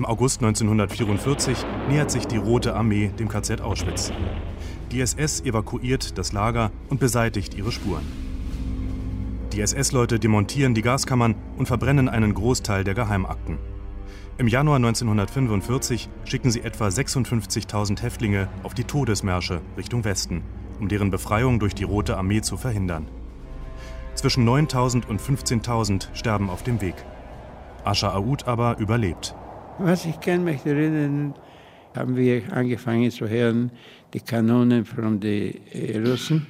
Im 0.00 0.06
August 0.06 0.40
1944 0.40 1.58
nähert 1.90 2.10
sich 2.10 2.26
die 2.26 2.38
Rote 2.38 2.74
Armee 2.74 3.10
dem 3.18 3.28
KZ 3.28 3.60
Auschwitz. 3.60 4.10
Die 4.90 5.02
SS 5.02 5.42
evakuiert 5.42 6.16
das 6.16 6.32
Lager 6.32 6.70
und 6.88 7.00
beseitigt 7.00 7.52
ihre 7.52 7.70
Spuren. 7.70 8.06
Die 9.52 9.60
SS-Leute 9.60 10.18
demontieren 10.18 10.72
die 10.72 10.80
Gaskammern 10.80 11.34
und 11.58 11.66
verbrennen 11.66 12.08
einen 12.08 12.32
Großteil 12.32 12.82
der 12.82 12.94
Geheimakten. 12.94 13.58
Im 14.38 14.48
Januar 14.48 14.76
1945 14.76 16.08
schicken 16.24 16.50
sie 16.50 16.62
etwa 16.62 16.86
56.000 16.86 18.00
Häftlinge 18.00 18.48
auf 18.62 18.72
die 18.72 18.84
Todesmärsche 18.84 19.60
Richtung 19.76 20.04
Westen, 20.04 20.40
um 20.80 20.88
deren 20.88 21.10
Befreiung 21.10 21.60
durch 21.60 21.74
die 21.74 21.84
Rote 21.84 22.16
Armee 22.16 22.40
zu 22.40 22.56
verhindern. 22.56 23.06
Zwischen 24.14 24.48
9.000 24.48 25.06
und 25.06 25.20
15.000 25.20 26.06
sterben 26.14 26.48
auf 26.48 26.62
dem 26.62 26.80
Weg. 26.80 26.94
Ascha 27.84 28.14
Aoud 28.14 28.48
aber 28.48 28.78
überlebt. 28.78 29.34
Was 29.82 30.04
ich 30.04 30.20
gerne 30.20 30.44
möchte 30.44 30.68
erinnern, 30.68 31.32
haben 31.96 32.14
wir 32.14 32.42
angefangen 32.52 33.10
zu 33.10 33.26
hören, 33.26 33.70
die 34.12 34.20
Kanonen 34.20 34.84
von 34.84 35.18
den 35.18 35.54
äh, 35.72 35.96
Russen. 35.98 36.46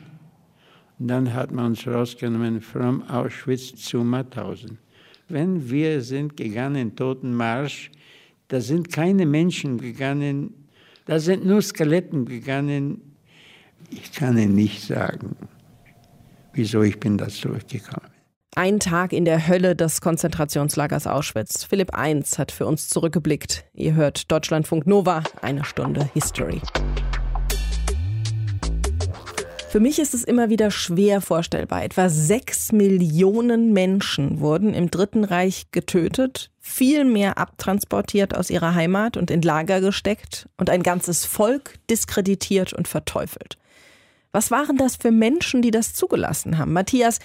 Und 0.99 1.06
dann 1.06 1.32
hat 1.32 1.52
man 1.52 1.66
uns 1.66 1.87
rausgenommen 1.87 2.60
von 2.60 3.08
Auschwitz 3.08 3.76
zu 3.76 4.02
Mauthausen. 4.02 4.78
Wenn 5.28 5.70
wir 5.70 6.00
sind 6.00 6.37
gegangen 6.37 6.96
Totenmarsch, 6.96 7.92
da 8.49 8.60
sind 8.60 8.90
keine 8.90 9.26
Menschen 9.26 9.78
gegangen, 9.78 10.52
da 11.04 11.20
sind 11.20 11.46
nur 11.46 11.62
Skeletten 11.62 12.25
gegangen. 12.25 13.00
Ich 13.90 14.10
kann 14.10 14.37
Ihnen 14.38 14.56
nicht 14.56 14.82
sagen, 14.82 15.37
wieso 16.52 16.82
ich 16.82 16.99
bin 16.99 17.16
da 17.16 17.28
zurückgekommen. 17.28 18.10
Ein 18.57 18.80
Tag 18.80 19.12
in 19.12 19.25
der 19.25 19.47
Hölle 19.47 19.76
des 19.76 20.00
Konzentrationslagers 20.00 21.07
Auschwitz. 21.07 21.62
Philipp 21.62 21.92
I 21.97 22.21
hat 22.37 22.50
für 22.50 22.66
uns 22.66 22.88
zurückgeblickt. 22.88 23.64
Ihr 23.75 23.95
hört 23.95 24.33
Deutschlandfunk 24.33 24.88
Nova, 24.88 25.23
eine 25.40 25.62
Stunde 25.62 26.11
History. 26.14 26.61
Für 29.69 29.78
mich 29.78 30.00
ist 30.00 30.14
es 30.14 30.25
immer 30.25 30.50
wieder 30.50 30.73
schwer 30.73 31.21
vorstellbar. 31.21 31.85
Etwa 31.85 32.09
sechs 32.09 32.73
Millionen 32.73 33.73
Menschen 33.73 34.40
wurden 34.40 34.75
im 34.75 34.90
Dritten 34.90 35.23
Reich 35.23 35.66
getötet, 35.71 36.50
viel 36.59 37.04
mehr 37.04 37.38
abtransportiert 37.38 38.37
aus 38.37 38.50
ihrer 38.50 38.75
Heimat 38.75 39.16
und 39.16 39.30
in 39.30 39.42
Lager 39.42 39.80
gesteckt 39.80 40.49
und 40.57 40.71
ein 40.71 40.83
ganzes 40.83 41.25
Volk 41.25 41.75
diskreditiert 41.88 42.73
und 42.73 42.88
verteufelt. 42.88 43.59
Was 44.33 44.50
waren 44.50 44.76
das 44.76 44.97
für 44.97 45.12
Menschen, 45.12 45.62
die 45.62 45.71
das 45.71 45.95
zugelassen 45.95 46.59
haben? 46.59 46.73
Matthias, 46.73 47.21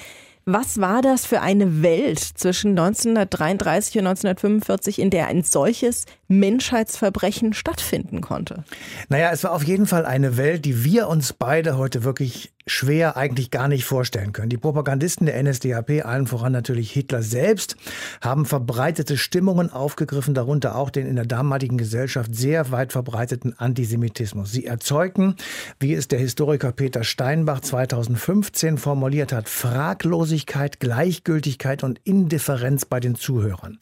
was 0.46 0.80
war 0.80 1.02
das 1.02 1.26
für 1.26 1.42
eine 1.42 1.82
Welt 1.82 2.20
zwischen 2.20 2.72
1933 2.72 3.98
und 3.98 4.08
1945, 4.08 5.00
in 5.00 5.10
der 5.10 5.28
ein 5.28 5.44
solches 5.44 6.06
Menschheitsverbrechen 6.28 7.54
stattfinden 7.54 8.22
konnte? 8.22 8.64
Naja, 9.10 9.32
es 9.32 9.44
war 9.44 9.54
auf 9.54 9.64
jeden 9.64 9.88
Fall 9.88 10.06
eine 10.06 10.38
Welt, 10.38 10.66
die 10.66 10.84
wir 10.84 11.08
uns 11.08 11.34
beide 11.34 11.78
heute 11.78 12.04
wirklich 12.04 12.55
schwer 12.68 13.16
eigentlich 13.16 13.52
gar 13.52 13.68
nicht 13.68 13.86
vorstellen 13.86 14.32
können. 14.34 14.50
Die 14.50 14.58
Propagandisten 14.58 15.28
der 15.28 15.42
NSDAP, 15.42 16.04
allen 16.04 16.26
voran 16.26 16.52
natürlich 16.52 16.92
Hitler 16.92 17.22
selbst, 17.22 17.76
haben 18.22 18.46
verbreitete 18.46 19.18
Stimmungen 19.18 19.72
aufgegriffen, 19.72 20.34
darunter 20.34 20.76
auch 20.76 20.90
den 20.90 21.06
in 21.06 21.16
der 21.16 21.26
damaligen 21.26 21.78
Gesellschaft 21.78 22.34
sehr 22.34 22.72
weit 22.72 22.92
verbreiteten 22.92 23.54
Antisemitismus. 23.58 24.52
Sie 24.52 24.66
erzeugten, 24.66 25.36
wie 25.80 25.94
es 25.94 26.08
der 26.08 26.18
Historiker 26.18 26.72
Peter 26.72 27.04
Steinbach 27.04 27.60
2015 27.60 28.80
formuliert 28.80 29.32
hat, 29.32 29.48
Fraglosigkeit, 29.48 30.80
Gleichgültigkeit 30.80 31.84
und 31.84 32.00
Indifferenz 32.04 32.86
bei 32.86 33.00
den 33.00 33.14
Zuhörern. 33.14 33.78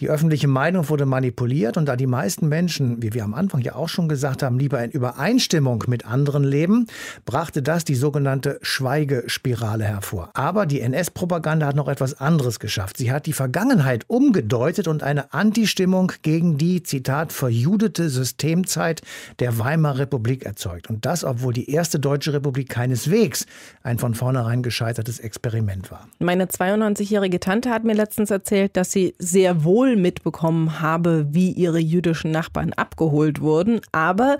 Die 0.00 0.10
öffentliche 0.10 0.48
Meinung 0.48 0.88
wurde 0.88 1.06
manipuliert 1.06 1.76
und 1.76 1.86
da 1.86 1.94
die 1.94 2.08
meisten 2.08 2.48
Menschen, 2.48 3.00
wie 3.00 3.14
wir 3.14 3.22
am 3.22 3.34
Anfang 3.34 3.60
ja 3.60 3.76
auch 3.76 3.88
schon 3.88 4.08
gesagt 4.08 4.42
haben, 4.42 4.58
lieber 4.58 4.82
in 4.82 4.90
Übereinstimmung 4.90 5.84
mit 5.86 6.04
anderen 6.04 6.42
leben, 6.42 6.86
brachte 7.24 7.62
das 7.62 7.84
die 7.84 7.94
sogenannte 7.94 8.23
sogenannte 8.24 8.58
Schweigespirale 8.62 9.84
hervor. 9.84 10.30
Aber 10.32 10.64
die 10.64 10.80
NS-Propaganda 10.80 11.66
hat 11.66 11.76
noch 11.76 11.88
etwas 11.88 12.18
anderes 12.20 12.58
geschafft. 12.58 12.96
Sie 12.96 13.12
hat 13.12 13.26
die 13.26 13.34
Vergangenheit 13.34 14.04
umgedeutet 14.06 14.88
und 14.88 15.02
eine 15.02 15.34
Antistimmung 15.34 16.10
gegen 16.22 16.56
die, 16.56 16.82
Zitat, 16.82 17.34
verjudete 17.34 18.08
Systemzeit 18.08 19.02
der 19.40 19.58
Weimarer 19.58 19.98
Republik 19.98 20.46
erzeugt. 20.46 20.88
Und 20.88 21.04
das, 21.04 21.22
obwohl 21.22 21.52
die 21.52 21.70
erste 21.70 22.00
deutsche 22.00 22.32
Republik 22.32 22.70
keineswegs 22.70 23.44
ein 23.82 23.98
von 23.98 24.14
vornherein 24.14 24.62
gescheitertes 24.62 25.18
Experiment 25.18 25.90
war. 25.90 26.08
Meine 26.18 26.46
92-jährige 26.46 27.40
Tante 27.40 27.70
hat 27.70 27.84
mir 27.84 27.94
letztens 27.94 28.30
erzählt, 28.30 28.76
dass 28.76 28.90
sie 28.90 29.14
sehr 29.18 29.64
wohl 29.64 29.96
mitbekommen 29.96 30.80
habe, 30.80 31.26
wie 31.30 31.50
ihre 31.50 31.78
jüdischen 31.78 32.30
Nachbarn 32.30 32.72
abgeholt 32.72 33.42
wurden. 33.42 33.80
Aber 33.92 34.38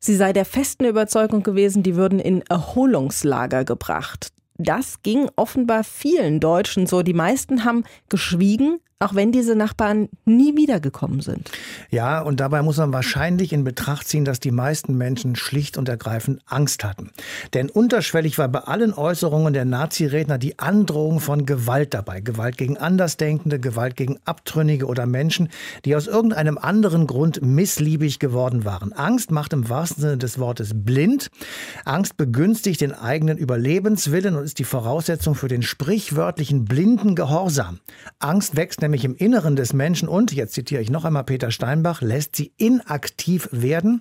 Sie 0.00 0.14
sei 0.14 0.32
der 0.32 0.44
festen 0.44 0.84
Überzeugung 0.84 1.42
gewesen, 1.42 1.82
die 1.82 1.96
würden 1.96 2.20
in 2.20 2.42
Erholungslager 2.42 3.64
gebracht. 3.64 4.32
Das 4.56 5.02
ging 5.02 5.28
offenbar 5.36 5.84
vielen 5.84 6.40
Deutschen 6.40 6.86
so. 6.86 7.02
Die 7.02 7.14
meisten 7.14 7.64
haben 7.64 7.84
geschwiegen, 8.08 8.80
auch 9.00 9.14
wenn 9.14 9.30
diese 9.30 9.54
Nachbarn 9.54 10.08
nie 10.24 10.56
wiedergekommen 10.56 11.20
sind. 11.20 11.50
Ja, 11.90 12.20
und 12.20 12.40
dabei 12.40 12.62
muss 12.62 12.78
man 12.78 12.92
wahrscheinlich 12.92 13.52
in 13.52 13.62
Betracht 13.62 14.08
ziehen, 14.08 14.24
dass 14.24 14.40
die 14.40 14.50
meisten 14.50 14.96
Menschen 14.96 15.36
schlicht 15.36 15.78
und 15.78 15.88
ergreifend 15.88 16.40
Angst 16.46 16.82
hatten. 16.82 17.10
Denn 17.54 17.70
unterschwellig 17.70 18.38
war 18.38 18.48
bei 18.48 18.60
allen 18.60 18.92
Äußerungen 18.92 19.52
der 19.52 19.64
Naziredner 19.64 20.38
die 20.38 20.58
Androhung 20.58 21.20
von 21.20 21.46
Gewalt 21.46 21.94
dabei. 21.94 22.20
Gewalt 22.20 22.58
gegen 22.58 22.76
Andersdenkende, 22.76 23.60
Gewalt 23.60 23.94
gegen 23.94 24.18
Abtrünnige 24.24 24.86
oder 24.86 25.06
Menschen, 25.06 25.48
die 25.84 25.94
aus 25.94 26.08
irgendeinem 26.08 26.58
anderen 26.58 27.06
Grund 27.06 27.40
missliebig 27.40 28.18
geworden 28.18 28.64
waren. 28.64 28.92
Angst 28.92 29.30
macht 29.30 29.52
im 29.52 29.68
wahrsten 29.68 30.02
Sinne 30.02 30.18
des 30.18 30.40
Wortes 30.40 30.72
blind. 30.74 31.30
Angst 31.84 32.16
begünstigt 32.16 32.80
den 32.80 32.92
eigenen 32.92 33.38
Überlebenswillen 33.38 34.34
und 34.34 34.42
ist 34.42 34.58
die 34.58 34.64
Voraussetzung 34.64 35.36
für 35.36 35.48
den 35.48 35.62
sprichwörtlichen 35.62 36.64
blinden 36.64 37.14
Gehorsam. 37.14 37.78
Angst 38.18 38.56
wächst 38.56 38.82
nämlich 38.88 39.04
im 39.04 39.14
Inneren 39.14 39.54
des 39.54 39.74
Menschen 39.74 40.08
und, 40.08 40.32
jetzt 40.32 40.54
zitiere 40.54 40.80
ich 40.80 40.90
noch 40.90 41.04
einmal 41.04 41.24
Peter 41.24 41.50
Steinbach, 41.50 42.00
lässt 42.00 42.36
sie 42.36 42.52
inaktiv 42.56 43.48
werden, 43.52 44.00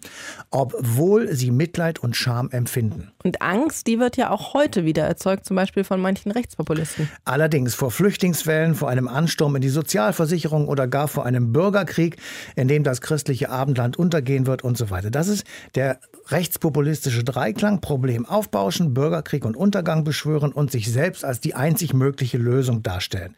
obwohl 0.49 1.33
sie 1.33 1.51
Mitleid 1.51 1.99
und 1.99 2.15
Scham 2.15 2.49
empfinden. 2.51 3.11
Und 3.23 3.41
Angst, 3.41 3.87
die 3.87 3.99
wird 3.99 4.15
ja 4.15 4.29
auch 4.29 4.53
heute 4.53 4.85
wieder 4.85 5.03
erzeugt, 5.03 5.45
zum 5.45 5.57
Beispiel 5.57 5.83
von 5.83 5.99
manchen 5.99 6.31
Rechtspopulisten. 6.31 7.09
Allerdings 7.25 7.75
vor 7.75 7.91
Flüchtlingswellen, 7.91 8.75
vor 8.75 8.89
einem 8.89 9.09
Ansturm 9.09 9.55
in 9.57 9.61
die 9.61 9.69
Sozialversicherung 9.69 10.69
oder 10.69 10.87
gar 10.87 11.09
vor 11.09 11.25
einem 11.25 11.51
Bürgerkrieg, 11.51 12.15
in 12.55 12.69
dem 12.69 12.83
das 12.83 13.01
christliche 13.01 13.49
Abendland 13.49 13.97
untergehen 13.97 14.47
wird 14.47 14.63
und 14.63 14.77
so 14.77 14.89
weiter. 14.89 15.11
Das 15.11 15.27
ist 15.27 15.43
der 15.75 15.99
rechtspopulistische 16.29 17.23
Dreiklang, 17.23 17.81
Problem 17.81 18.25
aufbauschen, 18.25 18.93
Bürgerkrieg 18.93 19.43
und 19.43 19.57
Untergang 19.57 20.03
beschwören 20.03 20.51
und 20.53 20.71
sich 20.71 20.91
selbst 20.91 21.25
als 21.25 21.41
die 21.41 21.55
einzig 21.55 21.93
mögliche 21.93 22.37
Lösung 22.37 22.83
darstellen. 22.83 23.35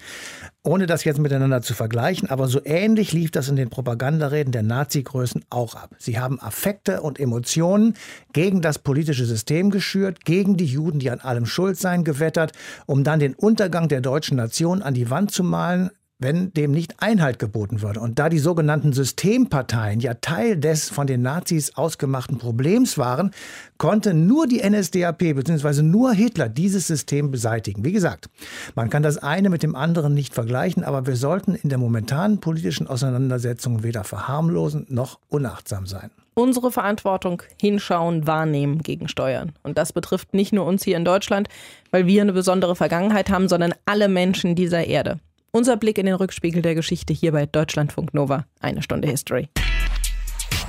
Ohne 0.62 0.88
das 0.88 1.06
jetzt 1.06 1.20
miteinander 1.20 1.62
zu 1.62 1.74
vergleichen, 1.74 2.30
aber 2.30 2.50
so 2.50 2.60
ähnlich 2.66 3.14
lief 3.14 3.32
das 3.32 3.48
in 3.48 3.56
den 3.56 3.70
Propagandareden 3.70 4.52
der 4.52 4.62
Nazi-Größen 4.62 5.46
auch 5.50 5.76
ab. 5.76 5.96
Sie 6.00 6.20
haben 6.20 6.38
Affekte 6.42 7.02
und 7.02 7.18
Emotionen 7.18 7.94
gegen 8.34 8.62
das 8.62 8.78
politische 8.78 9.26
System 9.26 9.70
geschürt, 9.70 10.26
gegen 10.26 10.58
die 10.58 10.66
Juden, 10.66 11.00
die 11.00 11.12
an 11.12 11.22
allem 11.22 11.46
schuld 11.46 11.78
seien, 11.78 12.04
gewettert, 12.04 12.52
um 12.88 13.06
dann 13.06 13.20
den 13.20 13.36
Untergang 13.36 13.88
der 13.88 14.02
deutschen 14.02 14.36
Nation 14.36 14.82
an 14.82 14.94
die 14.94 15.10
Wand 15.10 15.32
zu 15.32 15.46
malen, 15.46 15.92
wenn 16.20 16.54
dem 16.54 16.72
nicht 16.72 17.02
Einhalt 17.02 17.40
geboten 17.40 17.82
würde. 17.82 18.02
Und 18.02 18.20
da 18.20 18.30
die 18.30 18.40
sogenannten 18.40 18.92
Systemparteien 18.92 20.02
ja 20.02 20.16
Teil 20.16 20.58
des 20.58 20.90
von 20.90 21.08
den 21.08 21.22
Nazis 21.22 21.76
ausgemachten 21.76 22.38
Problems 22.38 22.98
waren, 22.98 23.32
konnte 23.78 24.14
nur 24.14 24.46
die 24.46 24.62
NSDAP 24.62 25.20
bzw. 25.20 25.82
nur 25.82 26.12
Hitler 26.12 26.50
dieses 26.50 26.88
System 26.88 27.32
beseitigen. 27.32 27.86
Wie 27.86 27.94
gesagt, 27.94 28.30
man 28.76 28.90
kann 28.90 29.02
das 29.02 29.18
eine 29.18 29.50
mit 29.50 29.64
dem 29.64 29.76
anderen 29.76 30.14
nicht 30.14 30.34
vergleichen, 30.34 30.84
aber 30.84 31.08
wir 31.08 31.16
sollten 31.16 31.56
in 31.56 31.70
der 31.70 31.78
momentanen 31.78 32.40
politischen 32.40 32.88
Auseinandersetzung 32.88 33.84
weder 33.84 34.04
verharmlosen 34.04 34.86
noch 34.90 35.20
unachtsam 35.30 35.88
sein. 35.88 36.12
Unsere 36.34 36.72
Verantwortung 36.72 37.44
hinschauen, 37.60 38.28
wahrnehmen, 38.28 38.82
gegensteuern. 38.82 39.54
Und 39.64 39.78
das 39.78 39.92
betrifft 39.92 40.34
nicht 40.34 40.54
nur 40.54 40.66
uns 40.66 40.84
hier 40.84 40.96
in 40.96 41.04
Deutschland, 41.04 41.50
weil 41.92 42.08
wir 42.08 42.22
eine 42.22 42.34
besondere 42.34 42.76
Vergangenheit 42.76 43.30
haben, 43.30 43.50
sondern 43.50 43.74
alle 43.86 44.08
Menschen 44.08 44.56
dieser 44.56 44.86
Erde. 44.86 45.20
Unser 45.52 45.78
Blick 45.78 45.98
in 45.98 46.06
den 46.06 46.14
Rückspiegel 46.14 46.62
der 46.62 46.76
Geschichte 46.76 47.12
hier 47.12 47.32
bei 47.32 47.48
Deutschlandfunk 47.48 48.14
Nova. 48.14 48.46
Eine 48.60 48.84
Stunde 48.84 49.08
History. 49.08 49.50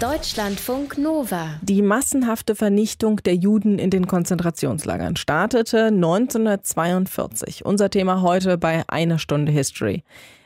Deutschlandfunk 0.01 0.97
Nova. 0.97 1.61
Die 1.61 1.83
massenhafte 1.83 2.55
Vernichtung 2.55 3.17
der 3.17 3.35
Juden 3.35 3.79
in 3.79 3.91
den 3.91 4.07
Konzentrationslagern 4.07 5.17
startete 5.17 5.89
1942. 5.89 7.67
Unser 7.67 7.91
Thema 7.91 8.23
heute 8.23 8.57
bei 8.57 8.83
Eine 8.89 9.19
Stunde 9.19 9.53
History. 9.53 10.03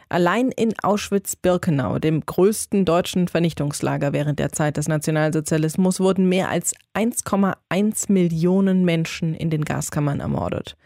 Allein 0.09 0.51
in 0.51 0.75
Auschwitz-Birkenau, 0.83 2.01
dem 2.01 2.27
größten 2.27 2.85
deutschen 2.85 3.29
Vernichtungslager 3.29 4.13
während 4.13 4.41
der 4.41 4.51
Zeit 4.51 4.77
des 4.77 4.89
Nationalsozialismus, 4.89 6.01
wurden 6.01 6.29
mehr 6.29 6.49
als 6.49 6.75
1,1 6.95 8.11
Millionen 8.11 8.85
Menschen 8.85 9.35
in 9.35 9.51
den 9.51 9.65
Gaskammern 9.65 10.19
ermordet. 10.19 10.77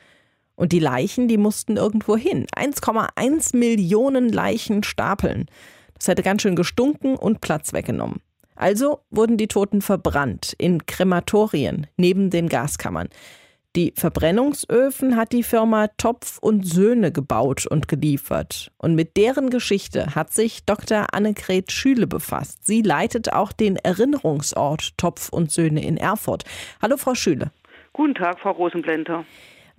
Und 0.59 0.73
die 0.73 0.81
Leichen, 0.81 1.29
die 1.29 1.37
mussten 1.37 1.77
irgendwo 1.77 2.17
hin. 2.17 2.45
1,1 2.57 3.57
Millionen 3.57 4.29
Leichen 4.29 4.83
stapeln. 4.83 5.47
Das 5.95 6.09
hätte 6.09 6.25
ganz 6.25 6.43
schön 6.43 6.57
gestunken 6.57 7.15
und 7.15 7.41
Platz 7.41 7.73
weggenommen. 7.73 8.21
Also 8.57 8.99
wurden 9.09 9.37
die 9.37 9.47
Toten 9.47 9.83
verbrannt 9.83 10.57
in 10.59 10.85
Krematorien 10.85 11.87
neben 11.97 12.31
den 12.31 12.49
Gaskammern. 12.49 13.09
Die 13.77 13.93
Verbrennungsöfen 13.95 15.15
hat 15.15 15.31
die 15.31 15.45
Firma 15.45 15.87
Topf 15.97 16.39
und 16.41 16.67
Söhne 16.67 17.13
gebaut 17.13 17.65
und 17.65 17.87
geliefert. 17.87 18.73
Und 18.79 18.97
mit 18.97 19.17
deren 19.17 19.51
Geschichte 19.51 20.17
hat 20.17 20.33
sich 20.33 20.65
Dr. 20.65 21.15
Annegret 21.15 21.71
Schüle 21.71 22.09
befasst. 22.09 22.67
Sie 22.67 22.83
leitet 22.83 23.33
auch 23.33 23.53
den 23.53 23.77
Erinnerungsort 23.77 24.99
Topf 24.99 25.29
und 25.29 25.53
Söhne 25.53 25.85
in 25.85 25.97
Erfurt. 25.97 26.43
Hallo, 26.83 26.97
Frau 26.97 27.15
Schüle. 27.15 27.53
Guten 27.93 28.17
Tag, 28.17 28.41
Frau 28.41 28.51
Rosenblender. 28.51 29.25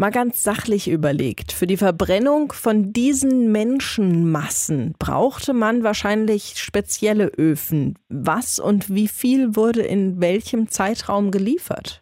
Mal 0.01 0.12
ganz 0.12 0.46
sachlich 0.46 0.89
überlegt, 0.89 1.51
für 1.51 1.68
die 1.68 1.75
Verbrennung 1.75 2.53
von 2.53 2.94
diesen 2.94 3.51
Menschenmassen 3.51 4.96
brauchte 4.98 5.51
man 5.51 5.84
wahrscheinlich 5.84 6.53
spezielle 6.56 7.29
Öfen. 7.38 8.00
Was 8.08 8.60
und 8.60 8.96
wie 8.96 9.10
viel 9.10 9.58
wurde 9.58 9.82
in 9.82 10.22
welchem 10.22 10.70
Zeitraum 10.70 11.32
geliefert? 11.32 12.01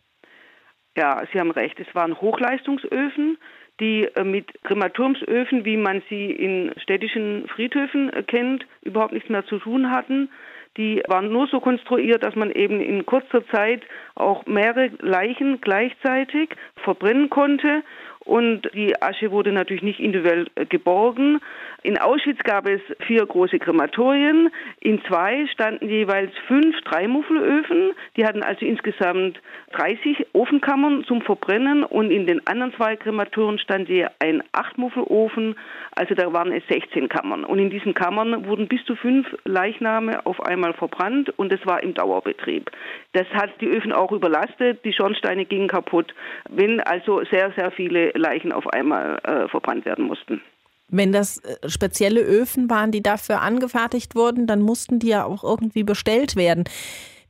Ja, 0.96 1.24
Sie 1.34 1.39
haben 1.39 1.50
recht. 1.50 1.80
Es 1.80 1.96
waren 1.96 2.22
Hochleistungsöfen, 2.22 3.39
die 3.80 4.04
äh, 4.13 4.24
mit 4.24 4.46
Krematurmsöfen, 4.63 5.66
wie 5.66 5.77
man 5.77 6.04
sie 6.08 6.30
in 6.30 6.74
städtischen 6.77 7.48
Friedhöfen 7.48 8.13
äh, 8.13 8.22
kennt, 8.22 8.63
überhaupt 8.84 9.13
nichts 9.13 9.30
mehr 9.30 9.48
zu 9.48 9.58
tun 9.58 9.89
hatten. 9.89 10.30
Die 10.77 11.01
waren 11.07 11.31
nur 11.31 11.48
so 11.48 11.60
konstruiert, 11.60 12.24
dass 12.24 12.36
man 12.36 12.51
eben 12.51 12.79
in 12.79 13.05
kurzer 13.05 13.46
Zeit 13.48 13.81
auch 14.15 14.46
mehrere 14.46 14.91
Leichen 15.00 15.60
gleichzeitig 15.60 16.50
verbrennen 16.84 17.29
konnte 17.29 17.84
und 18.27 18.69
die 18.74 19.01
Asche 19.01 19.31
wurde 19.31 19.53
natürlich 19.53 19.84
nicht 19.84 20.00
individuell 20.00 20.48
äh, 20.55 20.65
geborgen. 20.65 21.39
In 21.84 21.98
Auschwitz 21.98 22.39
gab 22.43 22.67
es 22.67 22.81
vier 23.05 23.25
große 23.25 23.60
Krematorien. 23.60 24.50
In 24.81 25.01
zwei 25.05 25.48
standen 25.48 25.88
jeweils 25.88 26.31
fünf 26.48 26.75
Dreimuffelöfen. 26.81 27.93
Die 28.17 28.25
hatten 28.25 28.43
also 28.43 28.65
insgesamt 28.65 29.39
30 29.72 30.27
Ofenkammern 30.34 31.05
zum 31.05 31.22
Verbrennen 31.22 31.84
und 31.84 32.12
in 32.12 32.27
den 32.27 32.46
anderen 32.46 32.74
zwei 32.74 32.98
Krematorien 32.98 33.60
stand 33.60 33.88
je 33.88 34.07
ein 34.19 34.43
Achtmuffelofen. 34.51 35.55
Also 35.91 36.13
da 36.13 36.34
waren 36.34 36.51
es 36.51 36.63
16 36.67 37.07
Kammern. 37.07 37.46
Und 37.46 37.60
in 37.60 37.69
diesen 37.69 37.93
Kammern 37.93 38.46
wurden 38.46 38.67
bis 38.67 38.84
zu 38.86 38.96
fünf 38.96 39.27
Leichname 39.46 40.25
auf 40.25 40.41
einmal 40.41 40.74
verbrannt 40.74 41.29
und 41.38 41.51
das 41.51 41.65
war 41.65 41.81
im 41.81 41.93
Dauerbetrieb. 41.93 42.69
Das 43.13 43.27
hat 43.29 43.50
die 43.62 43.67
Öfen 43.67 43.93
auch 43.93 44.12
überlastet. 44.12 44.84
Die 44.84 44.93
Schornsteine 44.93 45.46
gingen 45.46 45.67
kaputt. 45.67 46.13
Wenn 46.50 46.81
also 46.81 47.24
sehr, 47.31 47.51
sehr 47.55 47.72
viele 47.72 48.12
Leichen 48.17 48.51
auf 48.51 48.67
einmal 48.67 49.19
äh, 49.24 49.47
verbrannt 49.47 49.86
werden 49.86 50.05
mussten. 50.05 50.41
Wenn 50.89 51.12
das 51.12 51.39
äh, 51.39 51.69
spezielle 51.69 52.21
Öfen 52.21 52.69
waren, 52.69 52.91
die 52.91 53.03
dafür 53.03 53.41
angefertigt 53.41 54.15
wurden, 54.15 54.47
dann 54.47 54.62
mussten 54.62 55.00
die 55.00 55.09
ja 55.09 55.25
auch 55.25 55.43
irgendwie 55.43 55.83
bestellt 55.83 56.36
werden. 56.36 56.63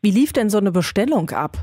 Wie 0.02 0.12
lief 0.12 0.32
denn 0.32 0.50
so 0.50 0.60
eine 0.60 0.72
Bestellung 0.72 1.32
ab? 1.32 1.58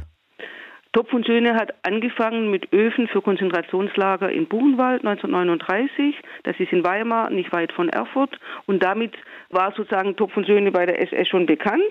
Topf 0.94 1.12
und 1.12 1.26
Söhne 1.26 1.56
hat 1.56 1.74
angefangen 1.82 2.52
mit 2.52 2.72
Öfen 2.72 3.08
für 3.08 3.20
Konzentrationslager 3.20 4.30
in 4.30 4.46
Buchenwald 4.46 5.04
1939. 5.04 6.14
Das 6.44 6.54
ist 6.60 6.72
in 6.72 6.84
Weimar, 6.84 7.30
nicht 7.30 7.52
weit 7.52 7.72
von 7.72 7.88
Erfurt. 7.88 8.38
Und 8.66 8.84
damit 8.84 9.12
war 9.50 9.72
sozusagen 9.76 10.14
Topf 10.14 10.36
und 10.36 10.46
Söhne 10.46 10.70
bei 10.70 10.86
der 10.86 11.02
SS 11.02 11.26
schon 11.26 11.46
bekannt. 11.46 11.82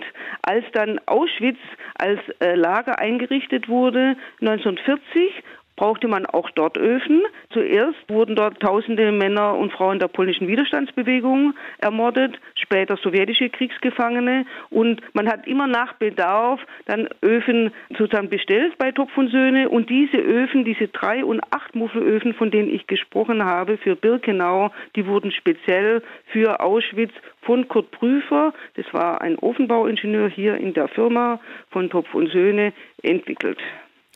Als 0.42 0.64
dann 0.72 1.02
Auschwitz 1.06 1.58
als 1.96 2.22
äh, 2.40 2.56
Lager 2.56 2.98
eingerichtet 2.98 3.68
wurde 3.68 4.16
1940 4.40 5.44
brauchte 5.76 6.08
man 6.08 6.26
auch 6.26 6.50
dort 6.52 6.78
Öfen. 6.78 7.24
Zuerst 7.52 7.98
wurden 8.08 8.36
dort 8.36 8.60
tausende 8.60 9.12
Männer 9.12 9.56
und 9.56 9.72
Frauen 9.72 10.00
der 10.00 10.08
polnischen 10.08 10.48
Widerstandsbewegung 10.48 11.54
ermordet, 11.80 12.40
später 12.56 12.98
sowjetische 12.98 13.50
Kriegsgefangene 13.50 14.46
und 14.70 15.02
man 15.14 15.28
hat 15.28 15.48
immer 15.48 15.68
nach 15.68 15.94
Bedarf 15.94 16.60
dann 16.86 17.08
Öfen 17.22 17.72
sozusagen 17.98 18.30
bestellt 18.30 18.78
bei 18.78 18.92
Topf 18.92 19.18
und 19.18 19.30
Söhne 19.30 19.70
und 19.70 19.90
diese 19.90 20.18
Öfen, 20.18 20.66
diese 20.66 20.88
drei 20.88 21.24
und 21.26 21.42
acht 21.52 21.76
Muffelöfen, 21.76 22.34
von 22.34 22.52
denen 22.52 22.74
ich 22.74 22.88
gesprochen 22.88 23.44
habe 23.44 23.78
für 23.78 23.96
Birkenau, 23.96 24.72
die 24.96 25.08
wurden 25.08 25.32
speziell 25.32 26.02
für 26.28 26.60
Auschwitz 26.60 27.12
von 27.42 27.68
Kurt 27.68 27.92
Prüfer, 27.92 28.54
das 28.76 28.86
war 28.94 29.22
ein 29.22 29.38
Ofenbauingenieur 29.38 30.30
hier 30.30 30.56
in 30.56 30.74
der 30.74 30.88
Firma 30.88 31.40
von 31.72 31.90
Topf 31.90 32.14
und 32.14 32.32
Söhne, 32.32 32.74
entwickelt. 33.02 33.60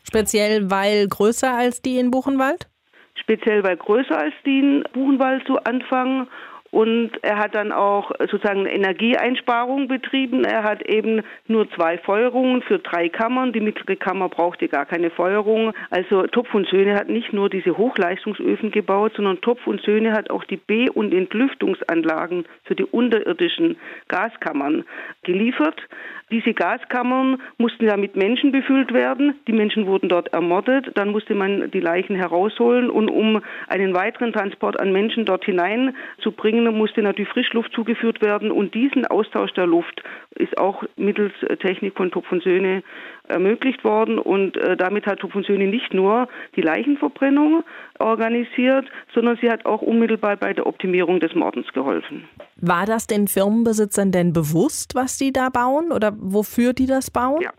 Speziell 0.08 0.72
weil 0.72 1.08
größer 1.08 1.54
als 1.54 1.82
die 1.82 2.00
in 2.00 2.12
Buchenwald? 2.12 2.70
Speziell 3.16 3.64
weil 3.64 3.76
größer 3.76 4.18
als 4.18 4.34
die 4.46 4.60
in 4.60 4.84
Buchenwald 4.94 5.46
zu 5.46 5.58
Anfang 5.66 6.28
und 6.72 7.12
er 7.22 7.38
hat 7.38 7.56
dann 7.56 7.72
auch 7.72 8.12
sozusagen 8.20 8.66
Energieeinsparung 8.66 9.88
betrieben. 9.88 10.44
Er 10.44 10.64
hat 10.64 10.82
eben 10.84 11.22
nur 11.48 11.70
zwei 11.72 11.98
Feuerungen 11.98 12.62
für 12.62 12.80
drei 12.80 13.10
Kammern. 13.10 13.54
Die 13.54 13.62
mittlere 13.62 13.96
Kammer 13.96 14.30
brauchte 14.30 14.68
gar 14.68 14.86
keine 14.86 15.10
Feuerung. 15.10 15.74
Also 15.90 16.28
Topf 16.28 16.54
und 16.54 16.68
Söhne 16.68 16.96
hat 16.96 17.10
nicht 17.10 17.34
nur 17.34 17.50
diese 17.50 17.78
Hochleistungsöfen 17.78 18.72
gebaut, 18.72 19.14
sondern 19.16 19.42
Topf 19.42 19.66
und 19.66 19.82
Söhne 19.82 20.12
hat 20.14 20.30
auch 20.30 20.44
die 20.44 20.58
B- 20.58 20.90
und 20.90 21.14
Entlüftungsanlagen 21.14 22.46
für 22.66 22.76
die 22.76 22.86
unterirdischen 22.86 23.78
Gaskammern 24.08 24.84
geliefert. 25.24 25.82
Diese 26.30 26.54
Gaskammern 26.54 27.42
mussten 27.58 27.86
ja 27.86 27.96
mit 27.96 28.18
Menschen 28.18 28.52
befüllt 28.52 28.94
werden. 28.94 29.36
Die 29.48 29.54
Menschen 29.54 29.86
wurden 29.88 30.10
dort 30.10 30.34
ermordet. 30.34 30.92
Dann 30.96 31.12
musste 31.12 31.34
man 31.34 31.72
die 31.72 31.80
Leichen 31.80 32.18
herausholen 32.18 32.90
und 32.90 33.10
um 33.10 33.42
einen 33.70 33.94
weiteren 33.94 34.34
Transport 34.34 34.78
an 34.78 34.92
Menschen 34.92 35.24
dort 35.24 35.46
hinein 35.46 35.96
zu 36.20 36.34
bringen, 36.34 36.57
musste 36.64 37.02
natürlich 37.02 37.32
Frischluft 37.32 37.72
zugeführt 37.74 38.22
werden. 38.22 38.52
Und 38.52 38.74
diesen 38.74 39.06
Austausch 39.06 39.54
der 39.54 39.68
Luft 39.68 40.02
ist 40.36 40.58
auch 40.58 40.84
mittels 40.96 41.34
Technik 41.60 41.96
von 41.96 42.12
Topf 42.12 42.32
und 42.32 42.44
Söhne 42.44 42.84
ermöglicht 43.28 43.84
worden. 43.84 44.20
Und 44.20 44.58
äh, 44.58 44.78
damit 44.78 45.06
hat 45.06 45.20
Topf 45.20 45.36
und 45.36 45.46
Söhne 45.46 45.68
nicht 45.68 45.94
nur 45.94 46.28
die 46.56 46.62
Leichenverbrennung 46.62 47.64
organisiert, 48.00 48.86
sondern 49.14 49.38
sie 49.42 49.50
hat 49.50 49.66
auch 49.66 49.82
unmittelbar 49.82 50.38
bei 50.38 50.54
der 50.54 50.66
Optimierung 50.66 51.20
des 51.20 51.34
Mordens 51.36 51.68
geholfen. 51.74 52.28
War 52.58 52.86
das 52.86 53.08
den 53.08 53.28
Firmenbesitzern 53.28 54.12
denn 54.12 54.34
bewusst, 54.34 54.96
was 54.96 55.18
sie 55.18 55.32
da 55.32 55.50
bauen 55.50 55.92
oder 55.92 56.14
wofür 56.18 56.74
die 56.74 56.88
das 56.88 57.12
bauen? 57.12 57.42
Ja, 57.42 57.52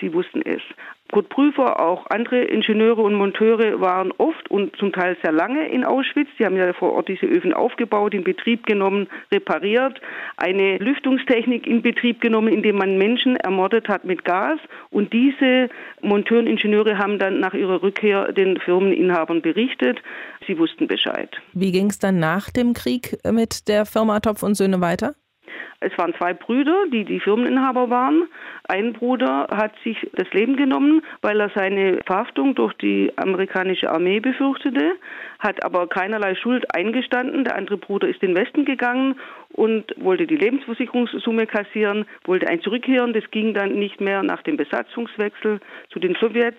sie 0.00 0.12
wussten 0.12 0.42
es. 0.42 0.62
Kurt 1.12 1.28
Prüfer, 1.28 1.80
auch 1.80 2.06
andere 2.10 2.42
Ingenieure 2.42 3.02
und 3.02 3.14
Monteure 3.14 3.80
waren 3.80 4.12
oft 4.18 4.50
und 4.50 4.76
zum 4.76 4.92
Teil 4.92 5.16
sehr 5.22 5.32
lange 5.32 5.68
in 5.68 5.84
Auschwitz. 5.84 6.28
Die 6.38 6.44
haben 6.44 6.56
ja 6.56 6.72
vor 6.72 6.92
Ort 6.92 7.08
diese 7.08 7.26
Öfen 7.26 7.52
aufgebaut, 7.52 8.14
in 8.14 8.24
Betrieb 8.24 8.66
genommen, 8.66 9.08
repariert, 9.30 10.00
eine 10.36 10.78
Lüftungstechnik 10.78 11.66
in 11.66 11.82
Betrieb 11.82 12.20
genommen, 12.20 12.48
indem 12.48 12.76
man 12.76 12.98
Menschen 12.98 13.36
ermordet 13.36 13.88
hat 13.88 14.04
mit 14.04 14.24
Gas. 14.24 14.58
Und 14.90 15.12
diese 15.12 15.68
Monteure 16.02 16.40
und 16.40 16.46
Ingenieure 16.46 16.98
haben 16.98 17.18
dann 17.18 17.40
nach 17.40 17.54
ihrer 17.54 17.82
Rückkehr 17.82 18.32
den 18.32 18.58
Firmeninhabern 18.58 19.42
berichtet. 19.42 19.98
Sie 20.46 20.58
wussten 20.58 20.86
Bescheid. 20.86 21.30
Wie 21.52 21.72
ging 21.72 21.90
es 21.90 21.98
dann 21.98 22.18
nach 22.18 22.50
dem 22.50 22.72
Krieg 22.72 23.18
mit 23.30 23.68
der 23.68 23.86
Firma 23.86 24.20
Topf 24.20 24.42
und 24.42 24.54
Söhne 24.54 24.80
weiter? 24.80 25.14
Es 25.80 25.96
waren 25.98 26.14
zwei 26.14 26.34
Brüder, 26.34 26.84
die 26.92 27.04
die 27.04 27.20
Firmeninhaber 27.20 27.90
waren. 27.90 28.28
Ein 28.68 28.92
Bruder 28.92 29.48
hat 29.50 29.72
sich 29.84 30.08
das 30.14 30.30
Leben 30.32 30.56
genommen, 30.56 31.02
weil 31.22 31.40
er 31.40 31.50
seine 31.54 32.00
Verhaftung 32.06 32.54
durch 32.54 32.72
die 32.74 33.12
amerikanische 33.16 33.90
Armee 33.90 34.20
befürchtete, 34.20 34.92
hat 35.38 35.64
aber 35.64 35.86
keinerlei 35.86 36.34
Schuld 36.34 36.64
eingestanden. 36.74 37.44
Der 37.44 37.56
andere 37.56 37.76
Bruder 37.76 38.08
ist 38.08 38.22
in 38.22 38.34
den 38.34 38.42
Westen 38.44 38.64
gegangen 38.64 39.16
und 39.50 39.94
wollte 39.98 40.26
die 40.26 40.36
Lebensversicherungssumme 40.36 41.46
kassieren, 41.46 42.06
wollte 42.24 42.48
ein 42.48 42.60
zurückkehren. 42.60 43.12
Das 43.12 43.30
ging 43.30 43.54
dann 43.54 43.74
nicht 43.74 44.00
mehr 44.00 44.22
nach 44.22 44.42
dem 44.42 44.56
Besatzungswechsel 44.56 45.60
zu 45.90 45.98
den 45.98 46.14
Sowjets. 46.16 46.58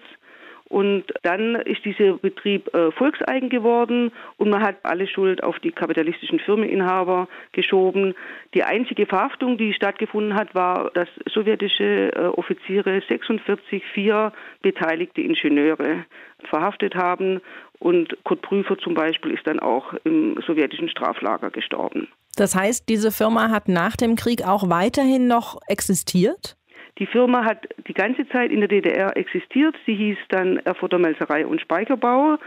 Und 0.70 1.06
dann 1.24 1.56
ist 1.56 1.86
dieser 1.86 2.14
Betrieb 2.18 2.74
äh, 2.74 2.92
volkseigen 2.92 3.50
geworden 3.50 4.12
und 4.38 4.50
man 4.50 4.62
hat 4.62 4.78
alle 4.84 5.08
Schuld 5.08 5.42
auf 5.42 5.60
die 5.60 5.72
kapitalistischen 5.72 6.40
Firmeninhaber 6.40 7.30
geschoben. 7.54 8.16
Die 8.54 8.64
einzige 8.64 9.06
Verhaftung, 9.06 9.58
die 9.58 9.74
stattgefunden 9.74 10.36
hat, 10.36 10.54
war, 10.56 10.92
dass 10.94 11.08
sowjetische 11.26 12.12
äh, 12.14 12.20
Offiziere 12.28 13.02
46 13.08 13.82
vier 13.94 14.34
beteiligte 14.62 15.22
Ingenieure 15.22 16.06
verhaftet 16.50 16.96
haben 16.96 17.40
und 17.80 18.18
Kurt 18.24 18.42
Prüfer 18.42 18.78
zum 18.78 18.94
Beispiel 18.94 19.32
ist 19.32 19.48
dann 19.48 19.60
auch 19.60 19.94
im 20.04 20.38
sowjetischen 20.46 20.90
Straflager 20.90 21.50
gestorben. 21.50 22.08
Das 22.36 22.56
heißt, 22.56 22.90
diese 22.90 23.12
Firma 23.12 23.50
hat 23.50 23.68
nach 23.68 23.96
dem 23.96 24.16
Krieg 24.16 24.46
auch 24.46 24.70
weiterhin 24.70 25.28
noch 25.28 25.60
existiert? 25.68 26.57
Die 27.00 27.06
Firma 27.06 27.46
hat 27.46 27.68
die 27.88 27.94
ganze 27.94 28.28
Zeit 28.30 28.52
in 28.52 28.60
der 28.60 28.70
DDR 28.70 29.16
existiert. 29.16 29.76
Sie 29.86 29.94
hieß 29.94 30.18
dann 30.30 30.58
Erfurter 30.58 30.98
Melzerei 30.98 31.46
und 31.46 31.62
Speicherbau. 31.62 32.38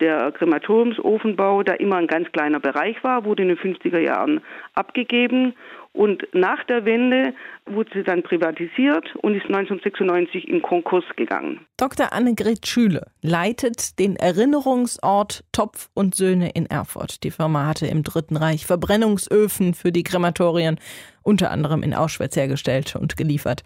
Der 0.00 0.32
Krematoriumsofenbau, 0.32 1.62
der 1.62 1.78
immer 1.78 1.96
ein 1.96 2.08
ganz 2.08 2.30
kleiner 2.32 2.58
Bereich 2.58 3.02
war, 3.04 3.24
wurde 3.24 3.42
in 3.42 3.48
den 3.48 3.58
50er 3.58 4.00
Jahren 4.00 4.40
abgegeben. 4.74 5.54
Und 5.92 6.22
nach 6.32 6.62
der 6.64 6.84
Wende 6.84 7.34
wurde 7.66 7.90
sie 7.92 8.02
dann 8.04 8.22
privatisiert 8.22 9.14
und 9.16 9.34
ist 9.34 9.46
1996 9.46 10.48
in 10.48 10.62
Konkurs 10.62 11.04
gegangen. 11.16 11.66
Dr. 11.76 12.12
Annegret 12.12 12.66
Schüle 12.66 13.06
leitet 13.22 13.98
den 13.98 14.16
Erinnerungsort 14.16 15.44
Topf 15.52 15.90
und 15.94 16.14
Söhne 16.14 16.50
in 16.50 16.66
Erfurt. 16.66 17.24
Die 17.24 17.32
Firma 17.32 17.66
hatte 17.66 17.86
im 17.86 18.04
Dritten 18.04 18.36
Reich 18.36 18.66
Verbrennungsöfen 18.66 19.74
für 19.74 19.90
die 19.90 20.04
Krematorien 20.04 20.78
unter 21.22 21.50
anderem 21.50 21.82
in 21.82 21.92
Auschwitz 21.92 22.36
hergestellt 22.36 22.94
und 22.96 23.16
geliefert. 23.16 23.62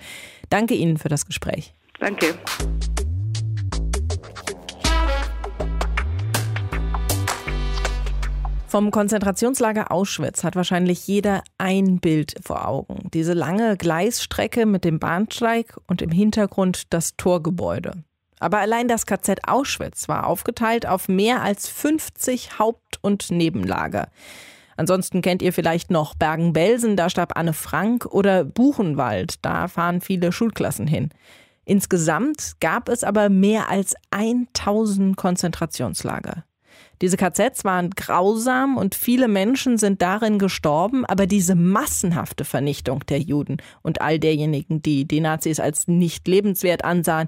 Danke 0.49 0.75
Ihnen 0.75 0.97
für 0.97 1.09
das 1.09 1.27
Gespräch. 1.27 1.75
Danke. 2.01 2.35
Vom 8.75 8.91
Konzentrationslager 8.91 9.93
Auschwitz 9.93 10.43
hat 10.43 10.57
wahrscheinlich 10.57 11.07
jeder 11.07 11.45
ein 11.59 12.01
Bild 12.01 12.35
vor 12.45 12.67
Augen. 12.67 13.09
Diese 13.15 13.33
lange 13.33 13.77
Gleisstrecke 13.77 14.67
mit 14.67 14.85
dem 14.85 14.99
Bahnsteig 14.99 15.77
und 15.87 16.03
im 16.03 16.11
Hintergrund 16.11 16.93
das 16.93 17.17
Torgebäude. 17.17 18.03
Aber 18.41 18.59
allein 18.59 18.89
das 18.89 19.07
KZ 19.07 19.47
Auschwitz 19.47 20.09
war 20.09 20.27
aufgeteilt 20.27 20.87
auf 20.87 21.07
mehr 21.07 21.41
als 21.43 21.69
50 21.69 22.59
Haupt- 22.59 22.99
und 23.01 23.31
Nebenlager. 23.31 24.09
Ansonsten 24.77 25.23
kennt 25.23 25.41
ihr 25.41 25.53
vielleicht 25.53 25.93
noch 25.93 26.17
Bergen-Belsen, 26.17 26.97
da 26.97 27.09
starb 27.09 27.39
Anne 27.39 27.53
Frank, 27.53 28.07
oder 28.07 28.43
Buchenwald, 28.43 29.37
da 29.43 29.69
fahren 29.69 30.01
viele 30.01 30.33
Schulklassen 30.33 30.89
hin. 30.89 31.11
Insgesamt 31.65 32.55
gab 32.59 32.89
es 32.89 33.05
aber 33.05 33.29
mehr 33.29 33.71
als 33.71 33.95
1000 34.11 35.17
Konzentrationslager. 35.17 36.43
Diese 37.05 37.19
KZs 37.19 37.65
waren 37.65 37.91
grausam 37.91 38.79
und 38.79 38.95
viele 38.95 39.29
Menschen 39.29 39.77
sind 39.77 40.01
darin 40.01 40.39
gestorben, 40.39 41.05
aber 41.05 41.27
diese 41.27 41.55
massenhafte 41.55 42.47
Vernichtung 42.47 43.05
der 43.05 43.21
Juden 43.21 43.59
und 43.83 44.01
all 44.01 44.19
derjenigen, 44.19 44.81
die 44.81 45.05
die 45.05 45.21
Nazis 45.21 45.61
als 45.61 45.87
nicht 45.87 46.27
lebenswert 46.27 46.83
ansahen, 46.83 47.27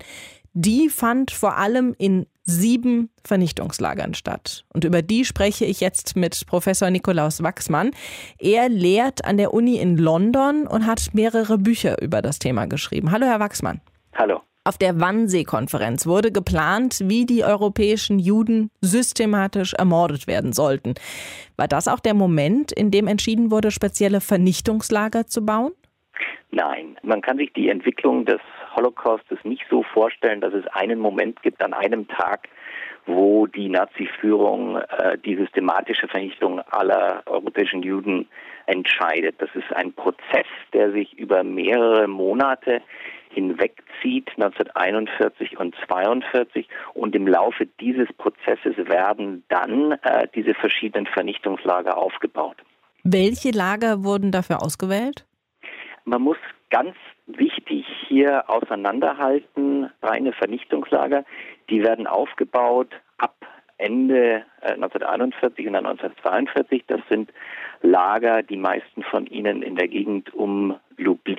die 0.55 0.89
fand 0.89 1.31
vor 1.31 1.59
allem 1.59 1.95
in 1.99 2.25
sieben 2.45 3.11
Vernichtungslagern 3.23 4.15
statt. 4.15 4.65
Und 4.73 4.85
über 4.85 5.03
die 5.03 5.27
spreche 5.27 5.67
ich 5.67 5.81
jetzt 5.81 6.17
mit 6.17 6.47
Professor 6.47 6.89
Nikolaus 6.89 7.43
Wachsmann. 7.43 7.91
Er 8.39 8.71
lehrt 8.71 9.27
an 9.27 9.37
der 9.37 9.53
Uni 9.53 9.77
in 9.77 9.99
London 9.99 10.67
und 10.67 10.87
hat 10.87 11.11
mehrere 11.13 11.59
Bücher 11.59 12.01
über 12.01 12.23
das 12.23 12.39
Thema 12.39 12.65
geschrieben. 12.65 13.13
Hallo, 13.13 13.27
Herr 13.27 13.41
Wachsmann. 13.41 13.83
Hallo. 14.15 14.41
Auf 14.67 14.79
der 14.79 14.99
Wannsee-Konferenz 14.99 16.09
wurde 16.09 16.33
geplant, 16.33 16.99
wie 17.05 17.25
die 17.25 17.45
europäischen 17.45 18.19
Juden 18.19 18.73
systematisch 18.81 19.75
ermordet 19.75 20.27
werden 20.27 20.53
sollten. 20.53 20.95
War 21.57 21.69
das 21.69 21.87
auch 21.87 22.01
der 22.01 22.15
Moment, 22.15 22.73
in 22.73 22.91
dem 22.91 23.07
entschieden 23.07 23.53
wurde, 23.53 23.71
spezielle 23.71 24.21
Vernichtungslager 24.21 25.29
zu 25.29 25.47
bauen? 25.47 25.71
Nein, 26.51 26.99
man 27.05 27.23
kann 27.23 27.37
sich 27.37 27.53
die 27.53 27.69
Entwicklung 27.69 28.25
des 28.25 28.41
Holocaustes 28.75 29.39
nicht 29.45 29.65
so 29.71 29.85
vorstellen, 29.85 30.41
dass 30.41 30.53
es 30.53 30.67
einen 30.73 30.99
Moment 30.99 31.41
gibt 31.43 31.63
an 31.63 31.73
einem 31.73 32.09
Tag, 32.09 32.49
wo 33.07 33.47
die 33.47 33.69
Nazi-Führung 33.69 34.79
äh, 34.79 35.17
die 35.17 35.37
systematische 35.37 36.09
Vernichtung 36.09 36.59
aller 36.73 37.23
europäischen 37.27 37.85
Juden 37.85 38.27
entscheidet. 38.67 39.37
Das 39.39 39.51
ist 39.55 39.73
ein 39.77 39.93
Prozess, 39.93 40.47
der 40.73 40.91
sich 40.91 41.17
über 41.17 41.45
mehrere 41.45 42.09
Monate 42.09 42.83
hinwegzieht, 43.37 44.31
1941 44.31 45.59
und 45.59 45.77
1942. 45.77 46.69
Und 46.95 47.15
im 47.15 47.29
Laufe 47.29 47.67
dieses 47.81 48.11
Prozesses 48.15 48.77
werden 48.89 49.45
dann 49.49 49.93
äh, 50.03 50.27
diese 50.35 50.55
verschiedenen 50.55 51.07
Vernichtungslager 51.07 51.99
aufgebaut. 51.99 52.57
Welche 53.05 53.51
Lager 53.51 54.05
wurden 54.05 54.33
dafür 54.33 54.63
ausgewählt? 54.63 55.27
Man 56.07 56.23
muss 56.23 56.39
ganz 56.71 56.97
wichtig 57.27 57.85
hier 58.09 58.49
auseinanderhalten, 58.49 59.91
reine 60.03 60.33
Vernichtungslager, 60.33 61.25
die 61.69 61.83
werden 61.83 62.07
aufgebaut 62.07 62.89
ab 63.19 63.35
Ende 63.77 64.45
1941 64.63 65.59
äh, 65.59 65.69
und 65.69 65.75
dann 65.75 65.87
1942. 65.87 66.85
Das 66.87 67.01
sind 67.11 67.31
Lager, 67.83 68.43
die 68.43 68.57
meisten 68.57 69.03
von 69.03 69.27
ihnen 69.27 69.63
in 69.63 69.77
der 69.77 69.89
Gegend 69.89 70.33
um 70.33 70.77
Lublin, 70.97 71.36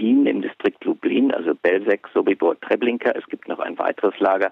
6 1.88 2.12
Sobibor 2.14 2.60
Treblinka, 2.60 3.12
es 3.12 3.26
gibt 3.28 3.48
noch 3.48 3.60
ein 3.60 3.78
weiteres 3.80 4.20
Lager 4.20 4.52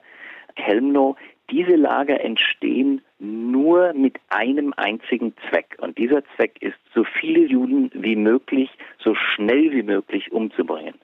Helmno. 0.55 1.15
Diese 1.51 1.75
Lager 1.75 2.19
entstehen 2.21 3.01
nur 3.19 3.93
mit 3.93 4.17
einem 4.29 4.73
einzigen 4.77 5.33
Zweck. 5.49 5.77
Und 5.79 5.97
dieser 5.97 6.23
Zweck 6.35 6.61
ist, 6.61 6.77
so 6.93 7.03
viele 7.03 7.41
Juden 7.45 7.91
wie 7.93 8.15
möglich, 8.15 8.69
so 8.99 9.13
schnell 9.13 9.71
wie 9.71 9.83
möglich 9.83 10.31
umzubringen. 10.31 10.95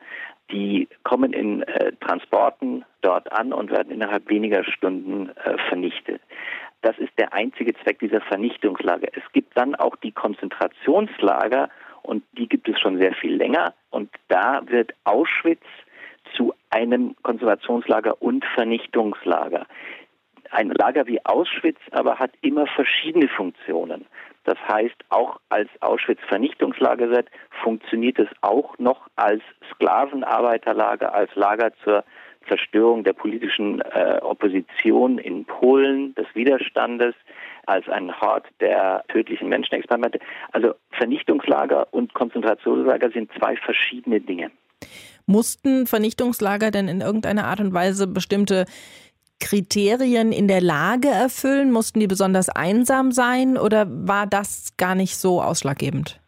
Die 0.52 0.88
kommen 1.04 1.34
in 1.34 1.64
äh, 1.64 1.92
Transporten 2.02 2.84
dort 3.02 3.32
an 3.32 3.54
und 3.54 3.72
werden 3.72 3.92
innerhalb 3.92 4.30
weniger 4.30 4.64
Stunden 4.64 5.30
äh, 5.30 5.58
vernichtet. 5.70 6.22
Das 6.82 6.98
ist 6.98 7.12
der 7.18 7.34
einzige 7.34 7.74
Zweck 7.76 8.00
dieser 8.00 8.22
Vernichtungslager. 8.22 9.10
Es 9.14 9.32
gibt 9.34 9.56
dann 9.56 9.76
auch 9.76 9.96
die 9.98 10.12
Konzentrationslager 10.12 11.70
und 12.02 12.24
die 12.34 12.50
gibt 12.50 12.68
es 12.68 12.80
schon 12.80 12.98
sehr 12.98 13.14
viel 13.14 13.36
länger. 13.36 13.74
Und 13.92 14.10
da 14.28 14.62
wird 14.66 14.94
Auschwitz 15.04 15.64
zu 16.36 16.54
einem 16.70 17.16
Konzentrationslager 17.24 18.22
und 18.22 18.46
Vernichtungslager. 18.56 19.66
Ein 20.52 20.70
Lager 20.72 21.08
wie 21.08 21.24
Auschwitz 21.26 21.80
aber 21.92 22.20
hat 22.20 22.32
immer 22.42 22.68
verschiedene 22.68 23.30
Funktionen. 23.30 24.06
Das 24.44 24.58
heißt, 24.68 24.96
auch 25.10 25.40
als 25.50 25.70
Auschwitz 25.82 26.20
Vernichtungslager 26.28 27.10
wird, 27.10 27.30
funktioniert 27.64 28.20
es 28.20 28.28
auch 28.42 28.78
noch 28.80 29.08
als 29.16 29.42
Sklavenarbeiterlager, 29.74 31.14
als 31.14 31.34
Lager 31.36 31.72
zur 31.84 32.04
Zerstörung 32.48 33.04
der 33.04 33.14
politischen 33.14 33.82
äh, 33.82 34.20
Opposition 34.22 35.20
in 35.20 35.46
Polen, 35.46 36.16
des 36.16 36.26
Widerstandes, 36.34 37.14
als 37.68 37.88
ein 37.88 38.20
Hort 38.20 38.48
der 38.60 39.04
tödlichen 39.10 39.48
Menschenexperimente. 39.48 40.20
Also 40.52 40.74
Vernichtungslager 40.92 41.88
und 41.92 42.14
Konzentrationslager 42.14 43.12
sind 43.12 43.32
zwei 43.38 43.56
verschiedene 43.56 44.20
Dinge. 44.20 44.52
Mussten 45.26 45.88
Vernichtungslager 45.88 46.72
denn 46.72 46.88
in 46.88 47.02
irgendeiner 47.02 47.46
Art 47.46 47.60
und 47.60 47.74
Weise 47.74 48.08
bestimmte 48.08 48.66
Kriterien 49.40 50.32
in 50.32 50.48
der 50.48 50.62
Lage 50.62 51.10
erfüllen? 51.10 51.72
Mussten 51.72 52.00
die 52.00 52.08
besonders 52.08 52.50
einsam 52.50 53.12
sein 53.12 53.58
oder 53.58 53.86
war 53.90 54.28
das 54.28 54.78
gar 54.78 54.96
nicht 54.96 55.16
so 55.18 55.42
ausschlaggebend? 55.42 56.22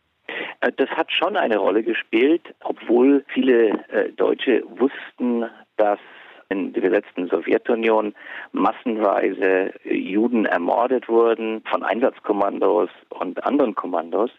Äh, 0.64 0.72
das 0.76 0.90
hat 0.90 1.12
schon 1.12 1.38
eine 1.38 1.58
Rolle 1.58 1.84
gespielt, 1.84 2.42
obwohl 2.64 3.24
viele 3.34 3.84
äh, 3.90 4.12
Deutsche 4.16 4.64
wussten, 4.68 5.46
dass 5.78 6.00
in 6.50 6.74
der 6.74 6.82
besetzten 6.82 7.28
Sowjetunion 7.28 8.14
massenweise 8.52 9.74
Juden 9.84 10.46
ermordet 10.46 11.08
wurden 11.10 11.64
von 11.70 11.84
Einsatzkommandos 11.84 12.90
und 13.10 13.44
anderen 13.44 13.74
Kommandos. 13.76 14.30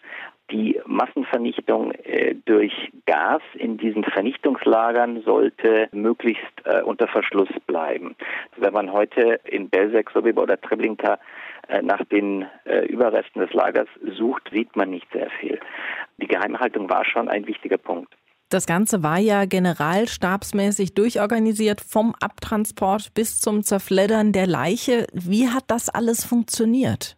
Die 0.51 0.79
Massenvernichtung 0.87 1.93
äh, 1.93 2.35
durch 2.45 2.73
Gas 3.07 3.43
in 3.55 3.79
diesen 3.79 4.05
Vernichtungslagern 4.05 5.23
sollte 5.23 5.89
möglichst 5.93 6.43
äh, 6.65 6.83
unter 6.83 7.09
Verschluss 7.09 7.49
bleiben. 7.67 8.15
Wenn 8.57 8.73
man 8.73 8.93
heute 8.93 9.41
in 9.45 9.71
Belzec, 9.71 10.11
Sobibor 10.11 10.45
oder 10.45 10.61
Treblinka 10.61 11.19
äh, 11.69 11.81
nach 11.81 12.05
den 12.05 12.47
äh, 12.65 12.85
Überresten 12.87 13.41
des 13.41 13.53
Lagers 13.55 13.89
sucht, 14.19 14.51
sieht 14.53 14.77
man 14.77 14.91
nicht 14.91 15.11
sehr 15.13 15.31
viel. 15.41 15.59
Die 16.19 16.27
Geheimhaltung 16.27 16.91
war 16.91 17.05
schon 17.07 17.29
ein 17.29 17.47
wichtiger 17.47 17.79
Punkt. 17.79 18.15
Das 18.51 18.67
Ganze 18.67 19.03
war 19.03 19.19
ja 19.19 19.47
generalstabsmäßig 19.47 20.95
durchorganisiert, 20.95 21.81
vom 21.81 22.15
Abtransport 22.21 23.15
bis 23.15 23.41
zum 23.41 23.63
Zerfleddern 23.63 24.33
der 24.33 24.47
Leiche. 24.47 25.07
Wie 25.13 25.49
hat 25.49 25.65
das 25.69 25.89
alles 25.89 26.25
funktioniert? 26.25 27.17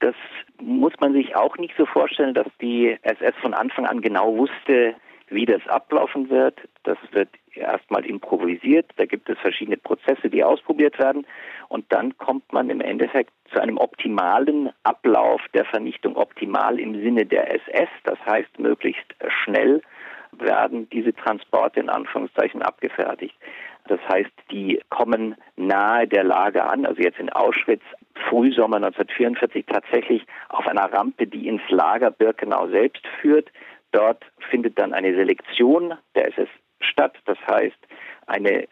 Das 0.00 0.14
muss 0.60 0.92
man 1.00 1.12
sich 1.12 1.36
auch 1.36 1.56
nicht 1.58 1.74
so 1.76 1.86
vorstellen, 1.86 2.34
dass 2.34 2.46
die 2.60 2.96
SS 3.02 3.34
von 3.40 3.54
Anfang 3.54 3.86
an 3.86 4.00
genau 4.00 4.36
wusste, 4.36 4.94
Wie 5.28 5.46
das 5.46 5.66
ablaufen 5.68 6.28
wird, 6.28 6.60
das 6.82 6.98
wird 7.12 7.30
erstmal 7.54 8.04
improvisiert. 8.04 8.90
Da 8.96 9.06
gibt 9.06 9.28
es 9.30 9.38
verschiedene 9.38 9.78
Prozesse, 9.78 10.28
die 10.28 10.44
ausprobiert 10.44 10.98
werden. 10.98 11.26
Und 11.68 11.86
dann 11.88 12.16
kommt 12.18 12.52
man 12.52 12.68
im 12.68 12.80
Endeffekt 12.80 13.32
zu 13.52 13.60
einem 13.60 13.78
optimalen 13.78 14.70
Ablauf 14.82 15.40
der 15.54 15.64
Vernichtung, 15.64 16.16
optimal 16.16 16.78
im 16.78 17.00
Sinne 17.02 17.24
der 17.24 17.54
SS. 17.54 17.88
Das 18.04 18.18
heißt, 18.26 18.58
möglichst 18.58 19.14
schnell 19.42 19.80
werden 20.32 20.88
diese 20.90 21.14
Transporte 21.14 21.80
in 21.80 21.88
Anführungszeichen 21.88 22.60
abgefertigt. 22.60 23.34
Das 23.88 24.00
heißt, 24.08 24.32
die 24.50 24.80
kommen 24.90 25.36
nahe 25.56 26.06
der 26.06 26.24
Lage 26.24 26.64
an, 26.64 26.84
also 26.84 27.00
jetzt 27.00 27.18
in 27.18 27.30
Auschwitz, 27.30 27.82
Frühsommer 28.34 28.76
1944 28.78 29.64
tatsächlich 29.66 30.26
auf 30.48 30.66
einer 30.66 30.92
Rampe, 30.92 31.28
die 31.28 31.46
ins 31.46 31.62
Lager 31.68 32.10
Birkenau 32.10 32.66
selbst 32.66 33.06
führt. 33.20 33.48
Dort 33.92 34.24
findet 34.50 34.76
dann 34.76 34.92
eine 34.92 35.14
Selektion 35.14 35.94
der 36.16 36.36
SS 36.36 36.48
statt. 36.80 37.14
Das 37.26 37.38
heißt, 37.46 37.78
eine 38.26 38.64
äh, 38.64 38.66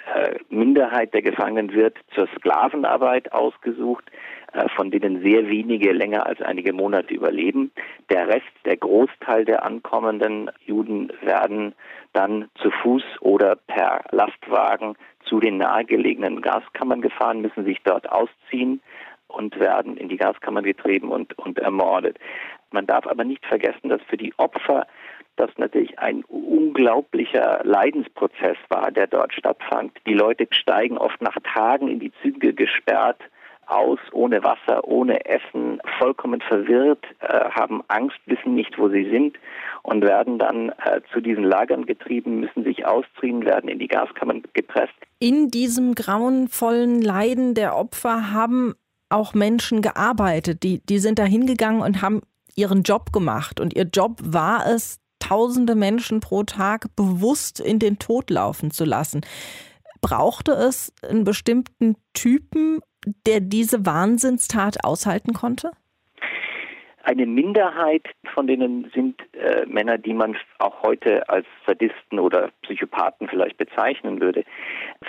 Minderheit 0.48 1.14
der 1.14 1.22
Gefangenen 1.22 1.72
wird 1.72 1.96
zur 2.12 2.26
Sklavenarbeit 2.36 3.32
ausgesucht, 3.32 4.04
äh, 4.52 4.68
von 4.70 4.90
denen 4.90 5.22
sehr 5.22 5.46
wenige 5.46 5.92
länger 5.92 6.26
als 6.26 6.42
einige 6.42 6.72
Monate 6.72 7.14
überleben. 7.14 7.70
Der 8.10 8.26
Rest, 8.26 8.50
der 8.64 8.78
Großteil 8.78 9.44
der 9.44 9.64
ankommenden 9.64 10.50
Juden 10.66 11.12
werden 11.22 11.76
dann 12.14 12.48
zu 12.56 12.72
Fuß 12.82 13.04
oder 13.20 13.54
per 13.68 14.02
Lastwagen 14.10 14.96
zu 15.24 15.38
den 15.38 15.58
nahegelegenen 15.58 16.42
Gaskammern 16.42 17.00
gefahren, 17.00 17.42
müssen 17.42 17.64
sich 17.64 17.78
dort 17.84 18.10
ausziehen 18.10 18.82
und 19.32 19.58
werden 19.58 19.96
in 19.96 20.08
die 20.08 20.16
Gaskammern 20.16 20.64
getrieben 20.64 21.10
und, 21.10 21.36
und 21.38 21.58
ermordet. 21.58 22.18
Man 22.70 22.86
darf 22.86 23.06
aber 23.06 23.24
nicht 23.24 23.44
vergessen, 23.46 23.88
dass 23.88 24.00
für 24.08 24.16
die 24.16 24.32
Opfer 24.38 24.86
das 25.36 25.50
natürlich 25.56 25.98
ein 25.98 26.24
unglaublicher 26.24 27.62
Leidensprozess 27.64 28.58
war, 28.68 28.90
der 28.90 29.06
dort 29.06 29.32
stattfand. 29.32 29.92
Die 30.06 30.14
Leute 30.14 30.46
steigen 30.50 30.98
oft 30.98 31.20
nach 31.22 31.36
Tagen 31.54 31.88
in 31.88 32.00
die 32.00 32.12
Züge 32.22 32.52
gesperrt 32.52 33.20
aus, 33.66 33.98
ohne 34.12 34.42
Wasser, 34.42 34.86
ohne 34.86 35.24
Essen, 35.24 35.80
vollkommen 35.98 36.40
verwirrt, 36.40 37.04
äh, 37.20 37.50
haben 37.50 37.82
Angst, 37.88 38.18
wissen 38.26 38.54
nicht, 38.54 38.78
wo 38.78 38.88
sie 38.88 39.08
sind 39.08 39.38
und 39.82 40.02
werden 40.02 40.38
dann 40.38 40.70
äh, 40.70 41.00
zu 41.12 41.20
diesen 41.20 41.44
Lagern 41.44 41.86
getrieben, 41.86 42.40
müssen 42.40 42.64
sich 42.64 42.84
ausziehen, 42.84 43.44
werden 43.44 43.68
in 43.68 43.78
die 43.78 43.88
Gaskammern 43.88 44.42
gepresst. 44.52 44.92
In 45.18 45.48
diesem 45.48 45.94
grauenvollen 45.94 47.00
Leiden 47.00 47.54
der 47.54 47.76
Opfer 47.76 48.32
haben 48.32 48.74
auch 49.12 49.34
Menschen 49.34 49.82
gearbeitet, 49.82 50.62
die, 50.62 50.80
die 50.86 50.98
sind 50.98 51.18
da 51.18 51.24
hingegangen 51.24 51.82
und 51.82 52.02
haben 52.02 52.22
ihren 52.54 52.82
Job 52.82 53.12
gemacht. 53.12 53.60
Und 53.60 53.74
ihr 53.74 53.84
Job 53.84 54.20
war 54.22 54.66
es, 54.66 54.98
tausende 55.18 55.76
Menschen 55.76 56.18
pro 56.18 56.42
Tag 56.42 56.94
bewusst 56.96 57.60
in 57.60 57.78
den 57.78 57.98
Tod 57.98 58.28
laufen 58.28 58.72
zu 58.72 58.84
lassen. 58.84 59.20
Brauchte 60.00 60.52
es 60.52 60.92
einen 61.08 61.22
bestimmten 61.22 61.94
Typen, 62.12 62.80
der 63.26 63.40
diese 63.40 63.86
Wahnsinnstat 63.86 64.84
aushalten 64.84 65.32
konnte? 65.32 65.70
Eine 67.04 67.26
Minderheit 67.26 68.06
von 68.32 68.46
denen 68.46 68.90
sind 68.94 69.20
äh, 69.34 69.66
Männer, 69.66 69.98
die 69.98 70.14
man 70.14 70.36
auch 70.58 70.82
heute 70.82 71.28
als 71.28 71.46
Sadisten 71.66 72.18
oder 72.18 72.50
Psychopathen 72.62 73.28
vielleicht 73.28 73.56
bezeichnen 73.56 74.20
würde. 74.20 74.44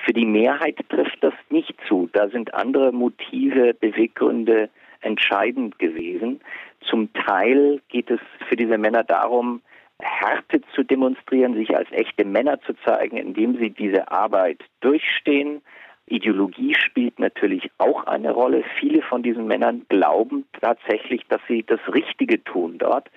Für 0.03 0.13
die 0.13 0.25
Mehrheit 0.25 0.77
trifft 0.89 1.23
das 1.23 1.33
nicht 1.49 1.75
zu. 1.87 2.09
Da 2.13 2.29
sind 2.29 2.53
andere 2.53 2.91
Motive, 2.91 3.73
Beweggründe 3.75 4.69
entscheidend 5.01 5.77
gewesen. 5.79 6.41
Zum 6.81 7.13
Teil 7.13 7.81
geht 7.89 8.09
es 8.09 8.19
für 8.49 8.55
diese 8.55 8.77
Männer 8.77 9.03
darum, 9.03 9.61
Härte 9.99 10.61
zu 10.73 10.83
demonstrieren, 10.83 11.53
sich 11.53 11.75
als 11.75 11.91
echte 11.91 12.25
Männer 12.25 12.59
zu 12.61 12.73
zeigen, 12.83 13.17
indem 13.17 13.57
sie 13.57 13.69
diese 13.69 14.11
Arbeit 14.11 14.59
durchstehen. 14.81 15.61
Ideologie 16.07 16.75
spielt 16.75 17.19
natürlich 17.19 17.71
auch 17.77 18.05
eine 18.05 18.31
Rolle. 18.31 18.63
Viele 18.79 19.01
von 19.03 19.23
diesen 19.23 19.47
Männern 19.47 19.85
glauben 19.89 20.45
tatsächlich, 20.61 21.21
dass 21.29 21.41
sie 21.47 21.63
das 21.63 21.79
Richtige 21.93 22.43
tun 22.43 22.77
dort. 22.77 23.09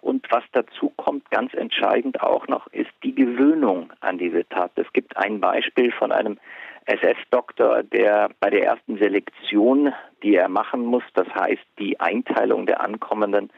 Und 0.00 0.26
was 0.30 0.44
dazu 0.52 0.92
kommt, 0.96 1.30
ganz 1.30 1.54
entscheidend 1.54 2.20
auch 2.20 2.46
noch, 2.46 2.66
ist 2.68 2.90
die 3.02 3.14
Gewöhnung 3.14 3.90
an 4.00 4.18
diese 4.18 4.46
Tat. 4.48 4.72
Es 4.74 4.92
gibt 4.92 5.16
ein 5.16 5.40
Beispiel 5.40 5.92
von 5.92 6.12
einem 6.12 6.38
SS-Doktor, 6.84 7.82
der 7.84 8.28
bei 8.40 8.50
der 8.50 8.64
ersten 8.64 8.98
Selektion, 8.98 9.94
die 10.22 10.34
er 10.34 10.50
machen 10.50 10.84
muss, 10.84 11.04
das 11.14 11.26
heißt 11.34 11.64
die 11.78 11.98
Einteilung 11.98 12.66
der 12.66 12.82
ankommenden 12.82 13.50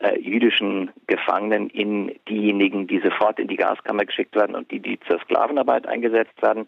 äh, 0.00 0.18
jüdischen 0.18 0.90
Gefangenen 1.06 1.70
in 1.70 2.12
diejenigen, 2.28 2.88
die 2.88 2.98
sofort 2.98 3.38
in 3.38 3.46
die 3.46 3.56
Gaskammer 3.56 4.04
geschickt 4.04 4.34
werden 4.34 4.56
und 4.56 4.70
die, 4.72 4.80
die 4.80 4.98
zur 5.06 5.20
Sklavenarbeit 5.20 5.86
eingesetzt 5.86 6.42
werden. 6.42 6.66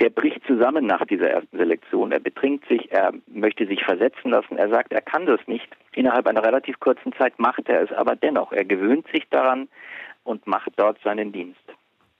Der 0.00 0.08
bricht 0.08 0.40
zusammen 0.46 0.86
nach 0.86 1.04
dieser 1.04 1.28
ersten 1.28 1.58
Selektion. 1.58 2.10
Er 2.10 2.20
betrinkt 2.20 2.66
sich, 2.68 2.90
er 2.90 3.12
möchte 3.26 3.66
sich 3.66 3.84
versetzen 3.84 4.30
lassen. 4.30 4.56
Er 4.56 4.70
sagt, 4.70 4.92
er 4.92 5.02
kann 5.02 5.26
das 5.26 5.40
nicht. 5.46 5.68
Innerhalb 5.94 6.26
einer 6.26 6.42
relativ 6.42 6.80
kurzen 6.80 7.12
Zeit 7.18 7.38
macht 7.38 7.68
er 7.68 7.82
es 7.82 7.92
aber 7.92 8.16
dennoch. 8.16 8.52
Er 8.52 8.64
gewöhnt 8.64 9.06
sich 9.12 9.28
daran 9.28 9.68
und 10.24 10.46
macht 10.46 10.70
dort 10.76 10.98
seinen 11.04 11.32
Dienst. 11.32 11.60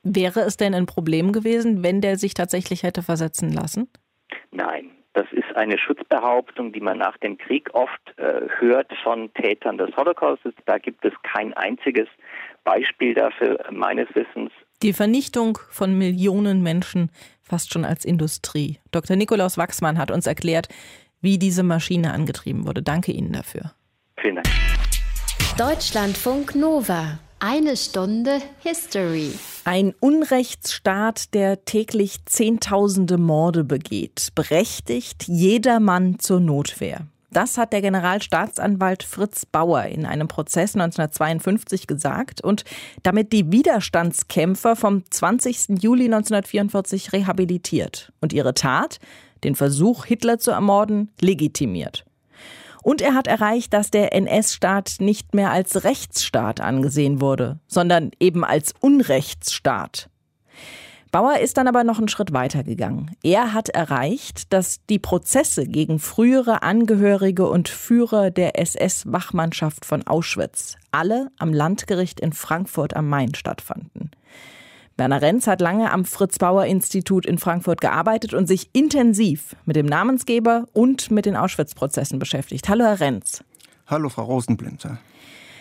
Wäre 0.03 0.40
es 0.40 0.57
denn 0.57 0.75
ein 0.75 0.87
Problem 0.87 1.33
gewesen, 1.33 1.83
wenn 1.83 2.01
der 2.01 2.16
sich 2.16 2.35
tatsächlich 2.35 2.83
hätte 2.83 3.03
versetzen 3.03 3.51
lassen? 3.51 3.88
Nein, 4.51 4.90
das 5.12 5.27
ist 5.33 5.57
eine 5.57 5.79
Schutzbehauptung, 5.79 6.73
die 6.73 6.81
man 6.81 6.99
nach 6.99 7.16
dem 7.19 7.37
Krieg 7.37 7.71
oft 7.73 8.01
äh, 8.16 8.49
hört 8.59 8.93
von 9.03 9.33
Tätern 9.35 9.79
des 9.79 9.95
Holocaustes. 9.97 10.55
Da 10.66 10.79
gibt 10.79 11.05
es 11.05 11.12
kein 11.23 11.53
einziges 11.55 12.09
Beispiel 12.64 13.14
dafür 13.14 13.59
meines 13.71 14.09
Wissens. 14.14 14.53
Die 14.83 14.93
Vernichtung 14.95 15.59
von 15.69 15.97
Millionen 15.97 16.62
Menschen 16.62 17.11
fast 17.43 17.73
schon 17.73 17.85
als 17.85 18.05
Industrie. 18.05 18.79
Dr. 18.93 19.16
Nikolaus 19.16 19.59
Wachsmann 19.59 19.99
hat 19.99 20.11
uns 20.11 20.27
erklärt, 20.27 20.69
wie 21.21 21.38
diese 21.38 21.62
Maschine 21.62 22.12
angetrieben 22.12 22.66
wurde. 22.66 22.83
Danke 22.83 23.12
Ihnen 23.12 23.33
dafür. 23.33 23.73
Vielen 24.19 24.37
Dank. 24.37 24.49
Deutschlandfunk 25.59 26.55
Nova. 26.55 27.19
Eine 27.40 27.77
Stunde 27.77 28.40
History. 28.61 29.33
Ein 29.64 29.95
Unrechtsstaat, 30.01 31.35
der 31.35 31.64
täglich 31.64 32.25
Zehntausende 32.27 33.19
Morde 33.19 33.64
begeht, 33.64 34.29
berechtigt 34.35 35.27
jedermann 35.27 36.19
zur 36.19 36.40
Notwehr. 36.40 37.07
Das 37.33 37.59
hat 37.59 37.73
der 37.73 37.81
Generalstaatsanwalt 37.81 39.05
Fritz 39.05 39.47
Bauer 39.47 39.85
in 39.85 40.05
einem 40.05 40.27
Prozess 40.27 40.75
1952 40.75 41.87
gesagt 41.87 42.43
und 42.43 42.64
damit 43.05 43.33
die 43.33 43.53
Widerstandskämpfer 43.53 44.75
vom 44.75 45.05
20. 45.09 45.81
Juli 45.81 46.07
1944 46.07 47.12
rehabilitiert 47.12 48.12
und 48.21 48.33
ihre 48.33 48.55
Tat, 48.55 48.99
den 49.45 49.55
Versuch, 49.55 50.05
Hitler 50.05 50.38
zu 50.38 50.51
ermorden, 50.51 51.11
legitimiert. 51.21 52.05
Und 52.83 53.01
er 53.03 53.14
hat 53.14 53.27
erreicht, 53.27 53.75
dass 53.75 53.90
der 53.90 54.14
NS-Staat 54.14 54.97
nicht 55.01 55.35
mehr 55.35 55.51
als 55.51 55.85
Rechtsstaat 55.85 56.61
angesehen 56.61 57.21
wurde, 57.21 57.61
sondern 57.69 58.11
eben 58.19 58.45
als 58.45 58.73
Unrechtsstaat. 58.81 60.09
Bauer 61.11 61.38
ist 61.38 61.57
dann 61.57 61.66
aber 61.66 61.83
noch 61.83 61.99
einen 61.99 62.09
Schritt 62.09 62.33
weiter 62.33 62.62
gegangen. 62.62 63.16
Er 63.25 63.53
hat 63.53 63.68
erreicht, 63.68 64.53
dass 64.53 64.85
die 64.87 65.01
Prozesse 65.01 65.66
gegen 65.66 65.99
frühere 65.99 66.62
Angehörige 66.62 67.49
und 67.49 67.68
Führer 67.68 68.31
der 68.31 68.61
SS-Wachmannschaft 68.61 69.85
von 69.85 70.07
Auschwitz 70.07 70.77
alle 70.92 71.31
am 71.38 71.53
Landgericht 71.53 72.20
in 72.20 72.33
Frankfurt 72.33 72.94
am 72.94 73.09
Main 73.09 73.35
stattfanden. 73.35 74.12
Werner 74.96 75.23
Renz 75.23 75.46
hat 75.46 75.61
lange 75.61 75.90
am 75.90 76.05
Fritz-Bauer-Institut 76.05 77.27
in 77.27 77.38
Frankfurt 77.38 77.81
gearbeitet 77.81 78.35
und 78.35 78.46
sich 78.46 78.68
intensiv 78.73 79.57
mit 79.64 79.75
dem 79.75 79.87
Namensgeber 79.87 80.66
und 80.75 81.11
mit 81.11 81.27
den 81.27 81.37
Auschwitz-Prozessen 81.37 82.18
beschäftigt. 82.18 82.68
Hallo, 82.68 82.85
Herr 82.85 83.01
Renz. 83.01 83.42
Hallo, 83.87 84.11
Frau 84.11 84.25
Rosenblinter. 84.25 84.99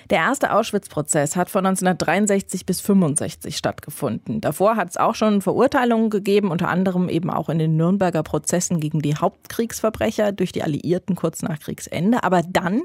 Der 0.10 0.18
erste 0.18 0.54
Auschwitz-Prozess 0.54 1.36
hat 1.36 1.52
von 1.52 1.66
1963 1.68 2.66
bis 2.66 2.82
65 2.82 3.56
stattgefunden. 3.56 4.42
Davor 4.42 4.76
hat 4.76 4.90
es 4.90 4.98
auch 4.98 5.14
schon 5.14 5.42
Verurteilungen 5.42 6.10
gegeben, 6.10 6.50
unter 6.50 6.68
anderem 6.68 7.10
eben 7.10 7.30
auch 7.30 7.48
in 7.48 7.60
den 7.60 7.78
Nürnberger 7.78 8.24
Prozessen 8.24 8.80
gegen 8.80 9.02
die 9.02 9.16
Hauptkriegsverbrecher 9.16 10.32
durch 10.32 10.52
die 10.52 10.64
Alliierten 10.64 11.16
kurz 11.16 11.44
nach 11.44 11.60
Kriegsende. 11.60 12.24
Aber 12.24 12.42
dann 12.42 12.82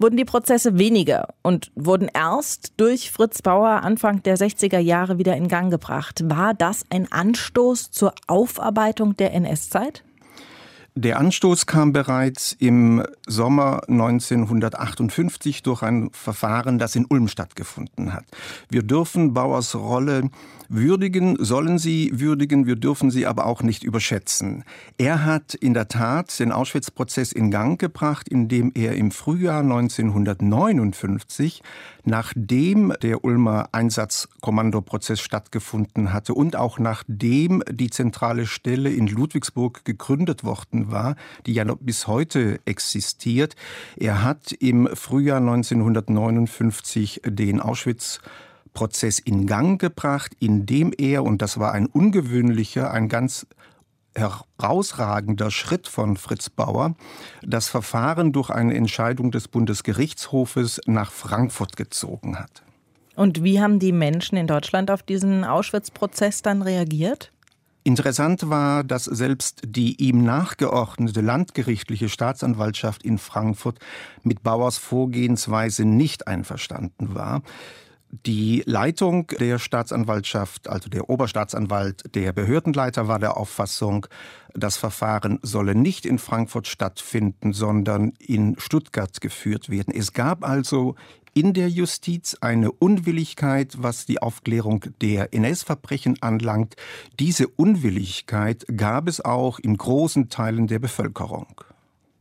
wurden 0.00 0.16
die 0.16 0.24
Prozesse 0.24 0.76
weniger 0.76 1.28
und 1.42 1.70
wurden 1.76 2.10
erst 2.12 2.72
durch 2.78 3.12
Fritz 3.12 3.42
Bauer 3.42 3.82
Anfang 3.84 4.22
der 4.24 4.36
60er 4.36 4.78
Jahre 4.78 5.18
wieder 5.18 5.36
in 5.36 5.46
Gang 5.46 5.70
gebracht. 5.70 6.22
War 6.24 6.54
das 6.54 6.84
ein 6.90 7.12
Anstoß 7.12 7.92
zur 7.92 8.12
Aufarbeitung 8.26 9.16
der 9.16 9.34
NS-Zeit? 9.34 10.02
Der 10.96 11.20
Anstoß 11.20 11.66
kam 11.66 11.92
bereits 11.92 12.56
im 12.58 13.04
Sommer 13.26 13.82
1958 13.88 15.62
durch 15.62 15.82
ein 15.82 16.10
Verfahren, 16.12 16.80
das 16.80 16.96
in 16.96 17.06
Ulm 17.06 17.28
stattgefunden 17.28 18.12
hat. 18.12 18.24
Wir 18.70 18.82
dürfen 18.82 19.32
Bauers 19.32 19.76
Rolle 19.76 20.30
würdigen, 20.68 21.36
sollen 21.38 21.78
sie 21.78 22.10
würdigen, 22.14 22.66
wir 22.66 22.76
dürfen 22.76 23.10
sie 23.10 23.26
aber 23.26 23.46
auch 23.46 23.62
nicht 23.62 23.82
überschätzen. 23.82 24.64
Er 24.98 25.24
hat 25.24 25.54
in 25.54 25.72
der 25.74 25.88
Tat 25.88 26.38
den 26.38 26.52
Auschwitz-Prozess 26.52 27.32
in 27.32 27.50
Gang 27.50 27.78
gebracht, 27.78 28.28
indem 28.28 28.70
er 28.74 28.94
im 28.94 29.10
Frühjahr 29.10 29.60
1959, 29.60 31.62
nachdem 32.04 32.92
der 33.02 33.24
Ulmer 33.24 33.68
Einsatzkommandoprozess 33.72 35.20
stattgefunden 35.20 36.12
hatte 36.12 36.34
und 36.34 36.54
auch 36.56 36.78
nachdem 36.78 37.64
die 37.68 37.90
zentrale 37.90 38.46
Stelle 38.46 38.90
in 38.90 39.08
Ludwigsburg 39.08 39.84
gegründet 39.84 40.44
worden 40.44 40.89
war, 40.90 41.16
die 41.46 41.54
ja 41.54 41.64
noch 41.64 41.78
bis 41.80 42.06
heute 42.06 42.60
existiert, 42.64 43.56
er 43.96 44.22
hat 44.22 44.52
im 44.52 44.88
Frühjahr 44.94 45.38
1959 45.38 47.22
den 47.24 47.60
Auschwitz 47.60 48.20
Prozess 48.72 49.18
in 49.18 49.46
Gang 49.46 49.80
gebracht, 49.80 50.36
indem 50.38 50.92
er, 50.96 51.24
und 51.24 51.42
das 51.42 51.58
war 51.58 51.72
ein 51.72 51.86
ungewöhnlicher, 51.86 52.90
ein 52.90 53.08
ganz 53.08 53.46
herausragender 54.14 55.50
Schritt 55.50 55.86
von 55.88 56.16
Fritz 56.16 56.50
Bauer, 56.50 56.94
das 57.42 57.68
Verfahren 57.68 58.32
durch 58.32 58.50
eine 58.50 58.74
Entscheidung 58.74 59.30
des 59.30 59.48
Bundesgerichtshofes 59.48 60.80
nach 60.86 61.12
Frankfurt 61.12 61.76
gezogen 61.76 62.38
hat. 62.38 62.62
Und 63.16 63.44
wie 63.44 63.60
haben 63.60 63.78
die 63.78 63.92
Menschen 63.92 64.36
in 64.36 64.46
Deutschland 64.46 64.90
auf 64.90 65.02
diesen 65.02 65.44
Auschwitz-Prozess 65.44 66.42
dann 66.42 66.62
reagiert? 66.62 67.32
Interessant 67.82 68.50
war, 68.50 68.84
dass 68.84 69.04
selbst 69.04 69.62
die 69.64 70.02
ihm 70.02 70.22
nachgeordnete 70.22 71.22
landgerichtliche 71.22 72.10
Staatsanwaltschaft 72.10 73.02
in 73.02 73.16
Frankfurt 73.16 73.78
mit 74.22 74.42
Bauers 74.42 74.76
Vorgehensweise 74.76 75.86
nicht 75.86 76.26
einverstanden 76.26 77.14
war. 77.14 77.42
Die 78.26 78.64
Leitung 78.66 79.28
der 79.28 79.60
Staatsanwaltschaft, 79.60 80.68
also 80.68 80.90
der 80.90 81.08
Oberstaatsanwalt, 81.08 82.14
der 82.14 82.32
Behördenleiter 82.32 83.06
war 83.06 83.20
der 83.20 83.36
Auffassung, 83.36 84.06
das 84.52 84.76
Verfahren 84.76 85.38
solle 85.42 85.76
nicht 85.76 86.04
in 86.04 86.18
Frankfurt 86.18 86.66
stattfinden, 86.66 87.52
sondern 87.52 88.12
in 88.18 88.58
Stuttgart 88.58 89.20
geführt 89.20 89.70
werden. 89.70 89.94
Es 89.94 90.12
gab 90.12 90.44
also 90.44 90.96
in 91.34 91.52
der 91.52 91.68
Justiz 91.68 92.36
eine 92.40 92.72
Unwilligkeit, 92.72 93.74
was 93.78 94.06
die 94.06 94.20
Aufklärung 94.20 94.84
der 95.00 95.32
NS-Verbrechen 95.32 96.16
anlangt. 96.20 96.76
Diese 97.18 97.48
Unwilligkeit 97.48 98.64
gab 98.76 99.08
es 99.08 99.20
auch 99.20 99.58
in 99.58 99.76
großen 99.76 100.28
Teilen 100.28 100.66
der 100.66 100.78
Bevölkerung. 100.78 101.62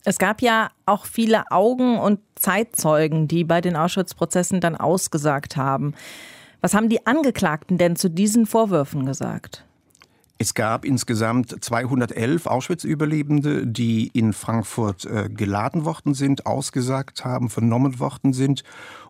Es 0.06 0.18
gab 0.18 0.42
ja 0.42 0.70
auch 0.86 1.06
viele 1.06 1.52
Augen- 1.52 2.00
und 2.00 2.20
Zeitzeugen, 2.36 3.28
die 3.28 3.44
bei 3.44 3.62
den 3.62 3.76
Auschwitz-Prozessen 3.76 4.62
dann 4.62 4.76
ausgesagt 4.76 5.58
haben. 5.58 5.94
Was 6.62 6.74
haben 6.74 6.90
die 6.90 7.06
Angeklagten 7.06 7.78
denn 7.78 7.96
zu 7.96 8.10
diesen 8.10 8.46
Vorwürfen 8.46 9.06
gesagt? 9.06 9.66
Es 10.42 10.54
gab 10.54 10.86
insgesamt 10.86 11.54
211 11.62 12.46
Auschwitz-Überlebende, 12.46 13.68
die 13.68 14.08
in 14.08 14.32
Frankfurt 14.32 15.04
äh, 15.04 15.28
geladen 15.28 15.84
worden 15.84 16.14
sind, 16.14 16.46
ausgesagt 16.46 17.26
haben, 17.26 17.50
vernommen 17.50 18.00
worden 18.00 18.32
sind. 18.32 18.64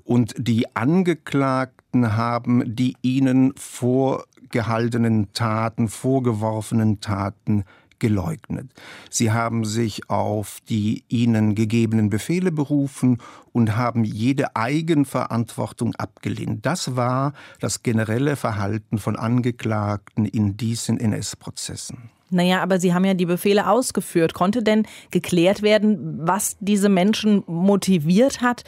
Und 0.03 0.33
die 0.39 0.75
Angeklagten 0.75 2.17
haben 2.17 2.75
die 2.75 2.95
ihnen 3.03 3.53
vorgehaltenen 3.57 5.31
Taten, 5.33 5.87
vorgeworfenen 5.87 6.99
Taten 6.99 7.63
geleugnet. 7.99 8.71
Sie 9.09 9.31
haben 9.31 9.65
sich 9.65 10.09
auf 10.09 10.59
die 10.69 11.03
ihnen 11.07 11.55
gegebenen 11.55 12.09
Befehle 12.09 12.51
berufen 12.51 13.19
und 13.51 13.75
haben 13.75 14.03
jede 14.03 14.55
Eigenverantwortung 14.55 15.95
abgelehnt. 15.95 16.65
Das 16.65 16.95
war 16.95 17.33
das 17.59 17.83
generelle 17.83 18.35
Verhalten 18.35 18.97
von 18.97 19.15
Angeklagten 19.15 20.25
in 20.25 20.57
diesen 20.57 20.99
NS-Prozessen. 20.99 22.09
Naja, 22.31 22.61
aber 22.61 22.79
Sie 22.79 22.93
haben 22.93 23.05
ja 23.05 23.15
die 23.15 23.25
Befehle 23.25 23.67
ausgeführt. 23.67 24.33
Konnte 24.33 24.61
denn 24.61 24.85
geklärt 25.11 25.61
werden, 25.61 26.19
was 26.21 26.57
diese 26.59 26.89
Menschen 26.89 27.43
motiviert 27.47 28.41
hat, 28.41 28.63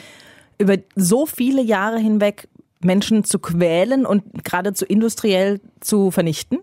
über 0.57 0.77
so 0.95 1.25
viele 1.25 1.61
Jahre 1.61 1.99
hinweg 1.99 2.47
Menschen 2.83 3.23
zu 3.23 3.39
quälen 3.39 4.05
und 4.05 4.43
geradezu 4.43 4.85
industriell 4.85 5.59
zu 5.79 6.11
vernichten? 6.11 6.59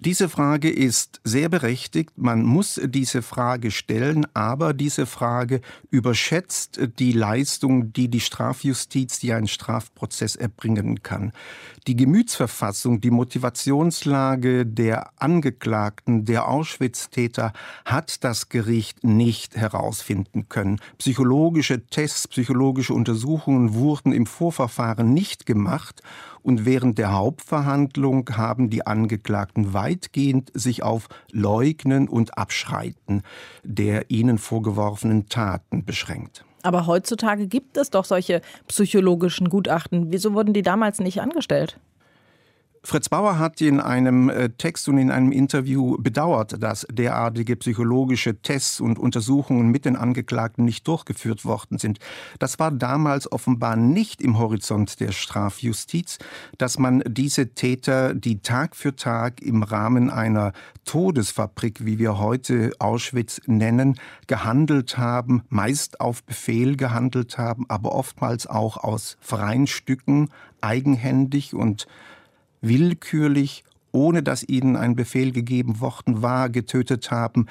Diese 0.00 0.28
Frage 0.28 0.70
ist 0.70 1.20
sehr 1.24 1.48
berechtigt. 1.48 2.12
Man 2.16 2.44
muss 2.44 2.80
diese 2.84 3.20
Frage 3.20 3.72
stellen, 3.72 4.28
aber 4.32 4.72
diese 4.72 5.06
Frage 5.06 5.60
überschätzt 5.90 6.78
die 7.00 7.10
Leistung, 7.10 7.92
die 7.92 8.06
die 8.08 8.20
Strafjustiz, 8.20 9.18
die 9.18 9.32
einen 9.32 9.48
Strafprozess 9.48 10.36
erbringen 10.36 11.02
kann. 11.02 11.32
Die 11.88 11.96
Gemütsverfassung, 11.96 13.00
die 13.00 13.10
Motivationslage 13.10 14.66
der 14.66 15.10
Angeklagten, 15.16 16.24
der 16.24 16.46
Auschwitz-Täter 16.46 17.52
hat 17.84 18.22
das 18.22 18.50
Gericht 18.50 19.02
nicht 19.02 19.56
herausfinden 19.56 20.48
können. 20.48 20.78
Psychologische 20.98 21.86
Tests, 21.86 22.28
psychologische 22.28 22.94
Untersuchungen 22.94 23.74
wurden 23.74 24.12
im 24.12 24.26
Vorverfahren 24.26 25.12
nicht 25.12 25.44
gemacht 25.44 26.02
und 26.42 26.64
während 26.64 26.98
der 26.98 27.12
Hauptverhandlung 27.12 28.28
haben 28.36 28.70
die 28.70 28.86
Angeklagten 28.86 29.72
weitgehend 29.74 30.50
sich 30.54 30.82
auf 30.82 31.08
Leugnen 31.32 32.08
und 32.08 32.36
Abschreiten 32.38 33.22
der 33.64 34.10
ihnen 34.10 34.38
vorgeworfenen 34.38 35.28
Taten 35.28 35.84
beschränkt. 35.84 36.44
Aber 36.62 36.86
heutzutage 36.86 37.46
gibt 37.46 37.76
es 37.76 37.90
doch 37.90 38.04
solche 38.04 38.40
psychologischen 38.66 39.48
Gutachten. 39.48 40.10
Wieso 40.10 40.34
wurden 40.34 40.52
die 40.52 40.62
damals 40.62 40.98
nicht 40.98 41.20
angestellt? 41.20 41.78
Fritz 42.88 43.10
Bauer 43.10 43.38
hat 43.38 43.60
in 43.60 43.80
einem 43.80 44.30
äh, 44.30 44.48
Text 44.48 44.88
und 44.88 44.96
in 44.96 45.10
einem 45.10 45.30
Interview 45.30 45.98
bedauert, 45.98 46.62
dass 46.62 46.86
derartige 46.90 47.54
psychologische 47.56 48.40
Tests 48.40 48.80
und 48.80 48.98
Untersuchungen 48.98 49.68
mit 49.68 49.84
den 49.84 49.94
Angeklagten 49.94 50.64
nicht 50.64 50.88
durchgeführt 50.88 51.44
worden 51.44 51.76
sind. 51.76 51.98
Das 52.38 52.58
war 52.58 52.70
damals 52.70 53.30
offenbar 53.30 53.76
nicht 53.76 54.22
im 54.22 54.38
Horizont 54.38 55.00
der 55.00 55.12
Strafjustiz, 55.12 56.16
dass 56.56 56.78
man 56.78 57.02
diese 57.06 57.52
Täter, 57.52 58.14
die 58.14 58.40
Tag 58.40 58.74
für 58.74 58.96
Tag 58.96 59.42
im 59.42 59.62
Rahmen 59.62 60.08
einer 60.08 60.54
Todesfabrik, 60.86 61.84
wie 61.84 61.98
wir 61.98 62.18
heute 62.18 62.72
Auschwitz 62.78 63.42
nennen, 63.44 64.00
gehandelt 64.28 64.96
haben, 64.96 65.42
meist 65.50 66.00
auf 66.00 66.24
Befehl 66.24 66.78
gehandelt 66.78 67.36
haben, 67.36 67.66
aber 67.68 67.94
oftmals 67.94 68.46
auch 68.46 68.78
aus 68.78 69.18
freien 69.20 69.66
Stücken, 69.66 70.30
eigenhändig 70.62 71.54
und 71.54 71.86
willkürlich, 72.60 73.64
ohne 73.92 74.22
dass 74.22 74.42
ihnen 74.46 74.76
ein 74.76 74.96
Befehl 74.96 75.32
gegeben 75.32 75.80
worden 75.80 76.22
war, 76.22 76.50
getötet 76.50 77.10
haben. 77.10 77.46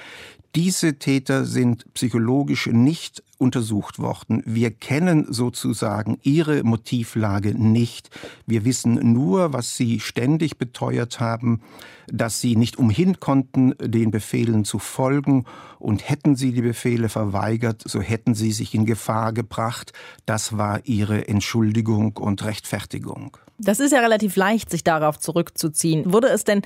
Diese 0.57 0.97
Täter 0.97 1.45
sind 1.45 1.85
psychologisch 1.93 2.65
nicht 2.65 3.21
untersucht 3.37 3.99
worden. 3.99 4.41
Wir 4.43 4.71
kennen 4.71 5.31
sozusagen 5.31 6.17
ihre 6.23 6.63
Motivlage 6.63 7.53
nicht. 7.53 8.09
Wir 8.47 8.65
wissen 8.65 9.13
nur, 9.13 9.53
was 9.53 9.77
sie 9.77 9.99
ständig 9.99 10.57
beteuert 10.57 11.19
haben, 11.19 11.61
dass 12.07 12.41
sie 12.41 12.55
nicht 12.55 12.79
umhin 12.79 13.19
konnten, 13.19 13.75
den 13.79 14.09
Befehlen 14.09 14.65
zu 14.65 14.79
folgen. 14.79 15.45
Und 15.77 16.09
hätten 16.09 16.35
sie 16.35 16.53
die 16.53 16.63
Befehle 16.63 17.09
verweigert, 17.09 17.83
so 17.85 18.01
hätten 18.01 18.33
sie 18.33 18.51
sich 18.51 18.73
in 18.73 18.87
Gefahr 18.87 19.33
gebracht. 19.33 19.93
Das 20.25 20.57
war 20.57 20.79
ihre 20.85 21.27
Entschuldigung 21.27 22.17
und 22.17 22.43
Rechtfertigung. 22.43 23.37
Das 23.59 23.79
ist 23.79 23.91
ja 23.91 23.99
relativ 23.99 24.35
leicht, 24.35 24.71
sich 24.71 24.83
darauf 24.83 25.19
zurückzuziehen. 25.19 26.11
Wurde 26.11 26.29
es 26.29 26.45
denn 26.45 26.63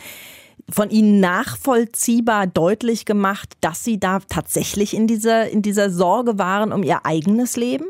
von 0.70 0.90
Ihnen 0.90 1.20
nachvollziehbar 1.20 2.48
deutlich 2.48 3.06
gemacht, 3.06 3.54
dass 3.62 3.84
Sie 3.84 4.00
da 4.00 4.20
tatsächlich 4.20 4.96
in 4.96 5.08
dieser, 5.08 5.50
in 5.50 5.62
dieser 5.62 5.90
Sorge 5.90 6.38
waren 6.38 6.72
um 6.72 6.84
Ihr 6.84 7.06
eigenes 7.06 7.56
Leben? 7.56 7.86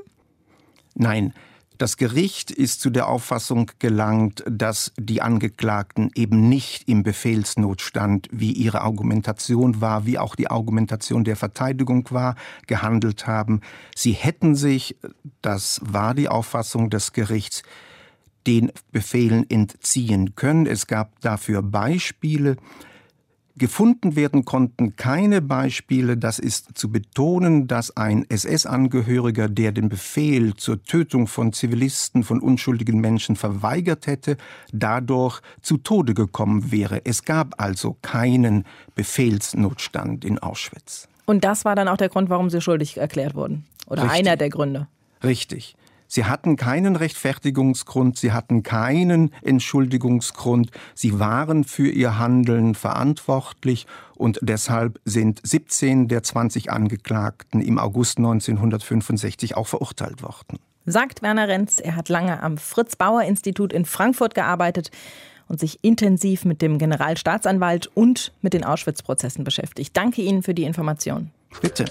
Nein. 0.96 1.34
Das 1.82 1.98
Gericht 1.98 2.52
ist 2.52 2.80
zu 2.80 2.92
der 2.92 3.08
Auffassung 3.08 3.72
gelangt, 3.80 4.44
dass 4.48 4.94
die 5.00 5.24
Angeklagten 5.24 6.12
eben 6.14 6.48
nicht 6.48 6.88
im 6.88 7.02
Befehlsnotstand, 7.02 8.28
wie 8.32 8.52
ihre 8.52 8.82
Argumentation 8.82 9.82
war, 9.82 10.06
wie 10.06 10.20
auch 10.20 10.36
die 10.36 10.52
Argumentation 10.52 11.24
der 11.24 11.36
Verteidigung 11.36 12.08
war, 12.12 12.36
gehandelt 12.68 13.26
haben. 13.26 13.62
Sie 13.96 14.12
hätten 14.12 14.54
sich, 14.54 14.96
das 15.42 15.82
war 15.84 16.14
die 16.14 16.30
Auffassung 16.30 16.92
des 16.92 17.14
Gerichts, 17.14 17.64
den 18.48 18.72
Befehlen 18.92 19.50
entziehen 19.50 20.36
können. 20.36 20.66
Es 20.66 20.88
gab 20.88 21.20
dafür 21.22 21.62
Beispiele. 21.62 22.58
Gefunden 23.58 24.16
werden 24.16 24.46
konnten 24.46 24.96
keine 24.96 25.42
Beispiele, 25.42 26.18
das 26.18 26.40
ist 26.40 26.78
zu 26.78 26.90
betonen, 26.90 27.68
dass 27.68 27.96
ein 27.96 28.26
SS-Angehöriger, 28.30 29.50
der 29.50 29.72
den 29.72 29.90
Befehl 29.90 30.56
zur 30.56 30.82
Tötung 30.84 31.28
von 31.28 31.52
Zivilisten, 31.54 32.24
von 32.24 32.40
unschuldigen 32.40 33.02
Menschen 33.02 33.36
verweigert 33.36 34.08
hätte, 34.08 34.38
dadurch 34.72 35.42
zu 35.62 35.78
Tode 35.78 36.14
gekommen 36.14 36.72
wäre. 36.72 37.06
Es 37.06 37.24
gab 37.24 37.62
also 37.62 37.98
keinen 38.02 38.66
Befehlsnotstand 38.96 40.24
in 40.26 40.40
Auschwitz. 40.40 41.08
Und 41.26 41.44
das 41.44 41.66
war 41.66 41.76
dann 41.76 41.88
auch 41.88 41.98
der 41.98 42.10
Grund, 42.10 42.30
warum 42.30 42.50
Sie 42.50 42.62
schuldig 42.62 42.98
erklärt 42.98 43.36
wurden. 43.36 43.66
Oder 43.86 44.04
Richtig. 44.04 44.20
einer 44.20 44.38
der 44.38 44.50
Gründe. 44.50 44.88
Richtig. 45.24 45.76
Sie 46.14 46.26
hatten 46.26 46.58
keinen 46.58 46.98
Rechtfertigungsgrund, 46.98 48.18
sie 48.18 48.34
hatten 48.34 48.64
keinen 48.64 49.34
Entschuldigungsgrund, 49.44 50.70
sie 50.94 51.20
waren 51.22 51.64
für 51.64 51.88
ihr 51.88 52.20
Handeln 52.20 52.76
verantwortlich 52.76 53.88
und 54.16 54.38
deshalb 54.42 55.00
sind 55.06 55.40
17 55.42 56.10
der 56.10 56.22
20 56.22 56.70
Angeklagten 56.70 57.62
im 57.62 57.80
August 57.80 58.18
1965 58.18 59.56
auch 59.56 59.68
verurteilt 59.68 60.22
worden. 60.22 60.60
Sagt 60.86 61.22
Werner 61.22 61.48
Renz, 61.48 61.80
er 61.80 61.96
hat 61.96 62.10
lange 62.10 62.44
am 62.44 62.58
Fritz 62.58 62.98
Bauer 62.98 63.22
Institut 63.22 63.72
in 63.72 63.86
Frankfurt 63.86 64.36
gearbeitet 64.36 64.92
und 65.48 65.62
sich 65.62 65.80
intensiv 65.82 66.44
mit 66.44 66.62
dem 66.62 66.78
Generalstaatsanwalt 66.78 67.88
und 67.88 68.34
mit 68.42 68.52
den 68.52 68.66
Auschwitz-Prozessen 68.66 69.46
beschäftigt. 69.46 69.96
Danke 69.96 70.22
Ihnen 70.24 70.44
für 70.44 70.54
die 70.54 70.64
Information. 70.64 71.32
Bitte. 71.62 71.86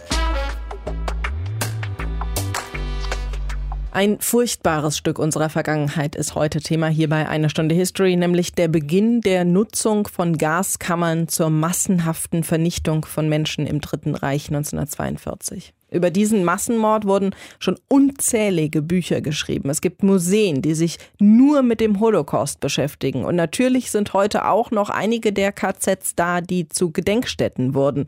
Ein 3.92 4.20
furchtbares 4.20 4.96
Stück 4.96 5.18
unserer 5.18 5.48
Vergangenheit 5.48 6.14
ist 6.14 6.36
heute 6.36 6.60
Thema 6.60 6.86
hier 6.86 7.08
bei 7.08 7.28
Eine 7.28 7.50
Stunde 7.50 7.74
History, 7.74 8.14
nämlich 8.14 8.52
der 8.52 8.68
Beginn 8.68 9.20
der 9.20 9.44
Nutzung 9.44 10.06
von 10.06 10.38
Gaskammern 10.38 11.26
zur 11.26 11.50
massenhaften 11.50 12.44
Vernichtung 12.44 13.04
von 13.04 13.28
Menschen 13.28 13.66
im 13.66 13.80
Dritten 13.80 14.14
Reich 14.14 14.46
1942. 14.46 15.74
Über 15.90 16.10
diesen 16.10 16.44
Massenmord 16.44 17.04
wurden 17.04 17.34
schon 17.58 17.80
unzählige 17.88 18.80
Bücher 18.80 19.22
geschrieben. 19.22 19.70
Es 19.70 19.80
gibt 19.80 20.04
Museen, 20.04 20.62
die 20.62 20.74
sich 20.74 20.98
nur 21.18 21.62
mit 21.62 21.80
dem 21.80 21.98
Holocaust 21.98 22.60
beschäftigen. 22.60 23.24
Und 23.24 23.34
natürlich 23.34 23.90
sind 23.90 24.12
heute 24.12 24.46
auch 24.46 24.70
noch 24.70 24.90
einige 24.90 25.32
der 25.32 25.50
KZs 25.50 26.14
da, 26.14 26.40
die 26.40 26.68
zu 26.68 26.92
Gedenkstätten 26.92 27.74
wurden. 27.74 28.06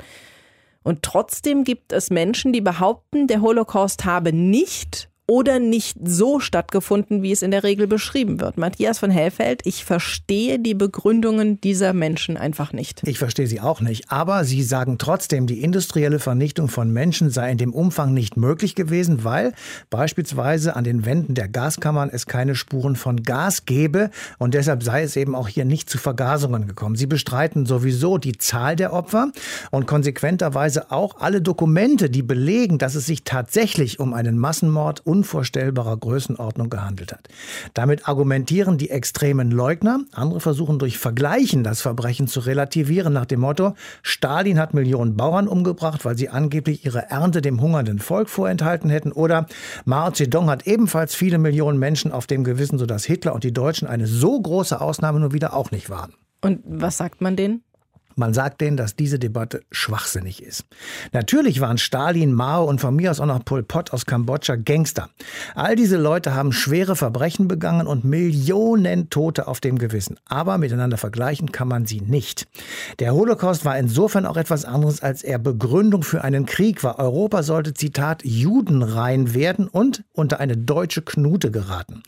Und 0.85 1.03
trotzdem 1.03 1.65
gibt 1.65 1.93
es 1.93 2.11
Menschen, 2.11 2.53
die 2.53 2.61
behaupten, 2.61 3.27
der 3.27 3.41
Holocaust 3.41 4.05
habe 4.05 4.33
nicht 4.33 5.09
oder 5.29 5.61
nicht 5.61 5.97
so 6.05 6.41
stattgefunden, 6.41 7.23
wie 7.23 7.31
es 7.31 7.43
in 7.43 7.53
der 7.53 7.63
Regel 7.63 7.87
beschrieben 7.87 8.41
wird. 8.41 8.59
Matthias 8.59 8.99
von 8.99 9.11
Hellfeld, 9.11 9.63
ich 9.65 9.85
verstehe 9.85 10.59
die 10.59 10.75
Begründungen 10.75 11.61
dieser 11.61 11.93
Menschen 11.93 12.37
einfach 12.37 12.73
nicht. 12.73 13.03
Ich 13.07 13.19
verstehe 13.19 13.47
sie 13.47 13.61
auch 13.61 13.81
nicht, 13.81 14.11
aber 14.11 14.45
sie 14.45 14.63
sagen 14.63 14.99
trotzdem, 14.99 15.47
die 15.47 15.63
industrielle 15.63 16.19
Vernichtung 16.19 16.69
von 16.69 16.93
Menschen 16.93 17.31
sei 17.31 17.53
in 17.53 17.59
dem 17.59 17.73
Umfang 17.73 18.13
nicht 18.13 18.37
möglich 18.37 18.75
gewesen, 18.75 19.23
weil 19.23 19.53
beispielsweise 19.91 20.75
an 20.75 20.85
den 20.85 21.05
Wänden 21.05 21.35
der 21.35 21.49
Gaskammern 21.49 22.11
es 22.13 22.27
keine 22.27 22.57
Spuren 22.57 22.97
von 22.97 23.23
Gas 23.23 23.65
gäbe 23.65 24.11
und 24.39 24.55
deshalb 24.55 24.83
sei 24.83 25.03
es 25.03 25.15
eben 25.15 25.37
auch 25.37 25.47
hier 25.47 25.65
nicht 25.65 25.89
zu 25.89 25.99
Vergasungen 25.99 26.67
gekommen. 26.67 26.97
Sie 26.97 27.07
bestreiten 27.07 27.65
sowieso 27.65 28.19
die 28.19 28.39
Zahl 28.39 28.75
der 28.75 28.93
Opfer 28.93 29.31
und 29.71 29.87
konsequenterweise 29.87 30.91
auch 30.91 31.21
alle 31.21 31.41
Dokumente, 31.41 32.11
die 32.11 32.23
belegen, 32.23 32.79
dass 32.79 32.97
es 32.97 33.07
sich 33.07 33.23
tatsächlich 33.23 34.01
um 34.01 34.15
einen 34.15 34.37
Massenmord 34.37 35.07
und 35.07 35.22
unvorstellbarer 35.23 35.97
Größenordnung 35.97 36.69
gehandelt 36.69 37.13
hat. 37.13 37.29
Damit 37.75 38.09
argumentieren 38.09 38.77
die 38.77 38.91
extremen 38.91 39.53
Leugner. 39.53 40.01
Andere 40.11 40.41
versuchen 40.41 40.81
durch 40.81 40.99
Vergleichen 40.99 41.63
das 41.63 41.81
Verbrechen 41.81 42.27
zu 42.27 42.41
relativieren 42.41 43.13
nach 43.13 43.27
dem 43.27 43.41
Motto, 43.41 43.75
Stalin 44.03 44.59
hat 44.59 44.75
Millionen 44.75 45.17
Bauern 45.17 45.47
umgebracht, 45.47 46.05
weil 46.05 46.19
sie 46.19 46.29
angeblich 46.29 46.85
ihre 46.85 47.09
Ernte 47.09 47.41
dem 47.41 47.61
hungernden 47.61 48.01
Volk 48.01 48.29
vorenthalten 48.29 48.91
hätten. 48.91 49.13
Oder 49.13 49.47
Mao 49.85 50.11
Zedong 50.11 50.51
hat 50.51 50.67
ebenfalls 50.67 51.15
viele 51.15 51.39
Millionen 51.39 51.79
Menschen 51.79 52.11
auf 52.11 52.27
dem 52.27 52.43
Gewissen, 52.43 52.79
sodass 52.79 53.05
Hitler 53.05 53.33
und 53.33 53.45
die 53.45 53.53
Deutschen 53.53 53.87
eine 53.87 54.09
so 54.09 54.41
große 54.41 54.81
Ausnahme 54.81 55.21
nur 55.21 55.33
wieder 55.33 55.55
auch 55.55 55.71
nicht 55.71 55.89
waren. 55.89 56.15
Und 56.41 56.61
was 56.65 56.97
sagt 56.97 57.21
man 57.21 57.37
denen? 57.37 57.63
Man 58.17 58.35
sagt 58.35 58.61
denen, 58.61 58.77
dass 58.77 58.97
diese 58.97 59.19
Debatte 59.19 59.63
schwachsinnig 59.71 60.43
ist. 60.43 60.65
Natürlich 61.13 61.61
waren 61.61 61.79
Stalin, 61.79 62.33
Mao 62.33 62.65
und 62.65 62.81
von 62.81 62.95
mir 62.95 63.11
aus 63.11 63.21
auch 63.21 63.27
noch 63.27 63.45
Pol 63.45 63.63
Pot 63.63 63.93
aus 63.93 64.07
Kambodscha 64.07 64.57
Gangster. 64.57 65.09
All 65.55 65.77
diese 65.77 65.97
Leute 65.97 66.35
haben 66.35 66.53
schwere 66.53 66.97
Verbrechen 66.97 67.49
begangen 67.49 67.87
und 67.87 68.05
Millionen 68.05 69.11
Tote 69.11 69.49
auf 69.49 69.61
dem 69.61 69.79
Gewissen. 69.79 70.19
Aber 70.27 70.59
miteinander 70.59 70.99
vergleichen 70.99 71.53
kann 71.53 71.69
man 71.69 71.87
sie 71.87 72.01
nicht. 72.01 72.47
Der 72.99 73.15
Holocaust 73.15 73.65
war 73.65 73.79
insofern 73.79 74.27
auch 74.27 74.37
etwas 74.37 74.65
anderes, 74.65 75.03
als 75.03 75.23
er 75.23 75.39
Begründung 75.39 76.03
für 76.03 76.23
einen 76.23 76.47
Krieg 76.47 76.85
war. 76.85 76.99
Europa 76.99 77.43
sollte, 77.43 77.75
Zitat, 77.75 78.25
judenrein 78.25 79.35
werden 79.35 79.69
und 79.69 80.05
unter 80.13 80.41
eine 80.41 80.57
deutsche 80.57 81.03
Knute 81.03 81.51
geraten. 81.51 82.03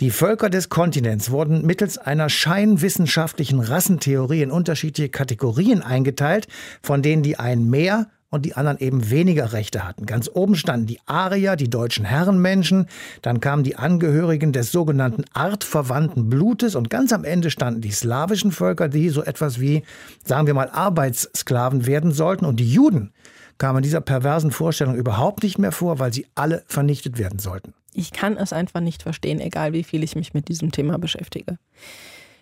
Die 0.00 0.10
Völker 0.10 0.50
des 0.50 0.68
Kontinents 0.68 1.30
wurden 1.30 1.64
mittels 1.64 1.98
einer 1.98 2.28
scheinwissenschaftlichen 2.28 3.60
Rassentheorie 3.60 4.42
in 4.42 4.50
unterschiedliche 4.50 5.08
Kategorien 5.08 5.45
Kategorien 5.46 5.82
eingeteilt, 5.82 6.48
von 6.82 7.02
denen 7.02 7.22
die 7.22 7.38
einen 7.38 7.70
mehr 7.70 8.06
und 8.30 8.44
die 8.44 8.54
anderen 8.56 8.78
eben 8.78 9.10
weniger 9.10 9.52
Rechte 9.52 9.86
hatten. 9.86 10.04
Ganz 10.04 10.28
oben 10.32 10.56
standen 10.56 10.86
die 10.86 10.98
Arier, 11.06 11.54
die 11.54 11.70
deutschen 11.70 12.04
Herrenmenschen, 12.04 12.86
dann 13.22 13.40
kamen 13.40 13.62
die 13.62 13.76
Angehörigen 13.76 14.52
des 14.52 14.72
sogenannten 14.72 15.24
artverwandten 15.32 16.28
Blutes 16.28 16.74
und 16.74 16.90
ganz 16.90 17.12
am 17.12 17.22
Ende 17.22 17.50
standen 17.50 17.80
die 17.80 17.92
slawischen 17.92 18.50
Völker, 18.50 18.88
die 18.88 19.08
so 19.08 19.22
etwas 19.22 19.60
wie, 19.60 19.84
sagen 20.24 20.48
wir 20.48 20.54
mal, 20.54 20.68
Arbeitssklaven 20.68 21.86
werden 21.86 22.10
sollten 22.10 22.44
und 22.44 22.58
die 22.58 22.70
Juden 22.70 23.12
kamen 23.58 23.82
dieser 23.82 24.00
perversen 24.00 24.50
Vorstellung 24.50 24.96
überhaupt 24.96 25.44
nicht 25.44 25.58
mehr 25.58 25.72
vor, 25.72 26.00
weil 26.00 26.12
sie 26.12 26.26
alle 26.34 26.64
vernichtet 26.66 27.18
werden 27.18 27.38
sollten. 27.38 27.72
Ich 27.94 28.12
kann 28.12 28.36
es 28.36 28.52
einfach 28.52 28.80
nicht 28.80 29.04
verstehen, 29.04 29.40
egal 29.40 29.72
wie 29.72 29.84
viel 29.84 30.02
ich 30.02 30.16
mich 30.16 30.34
mit 30.34 30.48
diesem 30.48 30.72
Thema 30.72 30.98
beschäftige. 30.98 31.58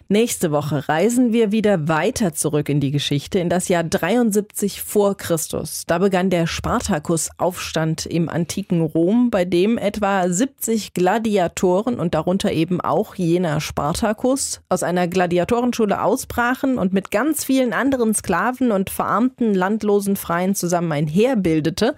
Nächste 0.08 0.52
Woche 0.52 0.86
reisen 0.86 1.32
wir 1.32 1.50
wieder 1.50 1.88
weiter 1.88 2.34
zurück 2.34 2.68
in 2.68 2.78
die 2.78 2.90
Geschichte, 2.90 3.38
in 3.38 3.48
das 3.48 3.68
Jahr 3.68 3.84
73 3.84 4.82
vor 4.82 5.16
Christus. 5.16 5.84
Da 5.86 5.96
begann 5.96 6.28
der 6.28 6.46
Spartakusaufstand 6.46 8.04
im 8.04 8.28
antiken 8.28 8.82
Rom, 8.82 9.30
bei 9.30 9.46
dem 9.46 9.78
etwa 9.78 10.28
70 10.28 10.92
Gladiatoren 10.92 11.98
und 11.98 12.14
darunter 12.14 12.52
eben 12.52 12.82
auch 12.82 13.14
jener 13.14 13.62
Spartakus 13.62 14.60
aus 14.68 14.82
einer 14.82 15.08
Gladiatorenschule 15.08 16.02
ausbrachen 16.02 16.76
und 16.76 16.92
mit 16.92 17.10
ganz 17.10 17.42
vielen 17.42 17.72
anderen 17.72 18.14
Sklaven 18.14 18.72
und 18.72 18.90
verarmten 18.90 19.54
landlosen 19.54 20.16
Freien 20.16 20.54
zusammen 20.54 20.92
ein 20.92 21.06
Heer 21.06 21.36
bildete, 21.36 21.94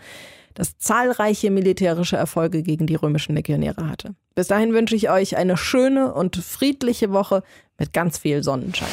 das 0.57 0.79
zahlreiche 0.79 1.51
militärische 1.51 2.17
Erfolge 2.17 2.63
gegen 2.63 2.87
die 2.87 2.97
römischen 2.97 3.37
Legionäre 3.37 3.89
hatte. 3.89 4.17
Bis 4.35 4.49
dahin 4.49 4.73
wünsche 4.73 4.97
ich 4.97 5.11
euch 5.11 5.37
eine 5.37 5.57
schöne 5.57 6.13
und 6.13 6.37
friedliche 6.37 7.13
Woche 7.13 7.45
mit 7.79 7.93
ganz 7.93 8.19
viel 8.19 8.43
Sonnenschein. 8.43 8.89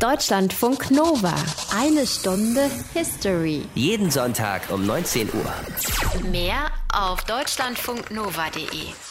Deutschlandfunk 0.00 0.90
Nova. 0.90 1.34
Eine 1.76 2.06
Stunde 2.06 2.70
History. 2.94 3.62
Jeden 3.74 4.10
Sonntag 4.10 4.62
um 4.70 4.86
19 4.86 5.28
Uhr. 5.34 6.30
Mehr 6.30 6.70
auf 6.92 7.24
deutschlandfunknova.de. 7.24 9.07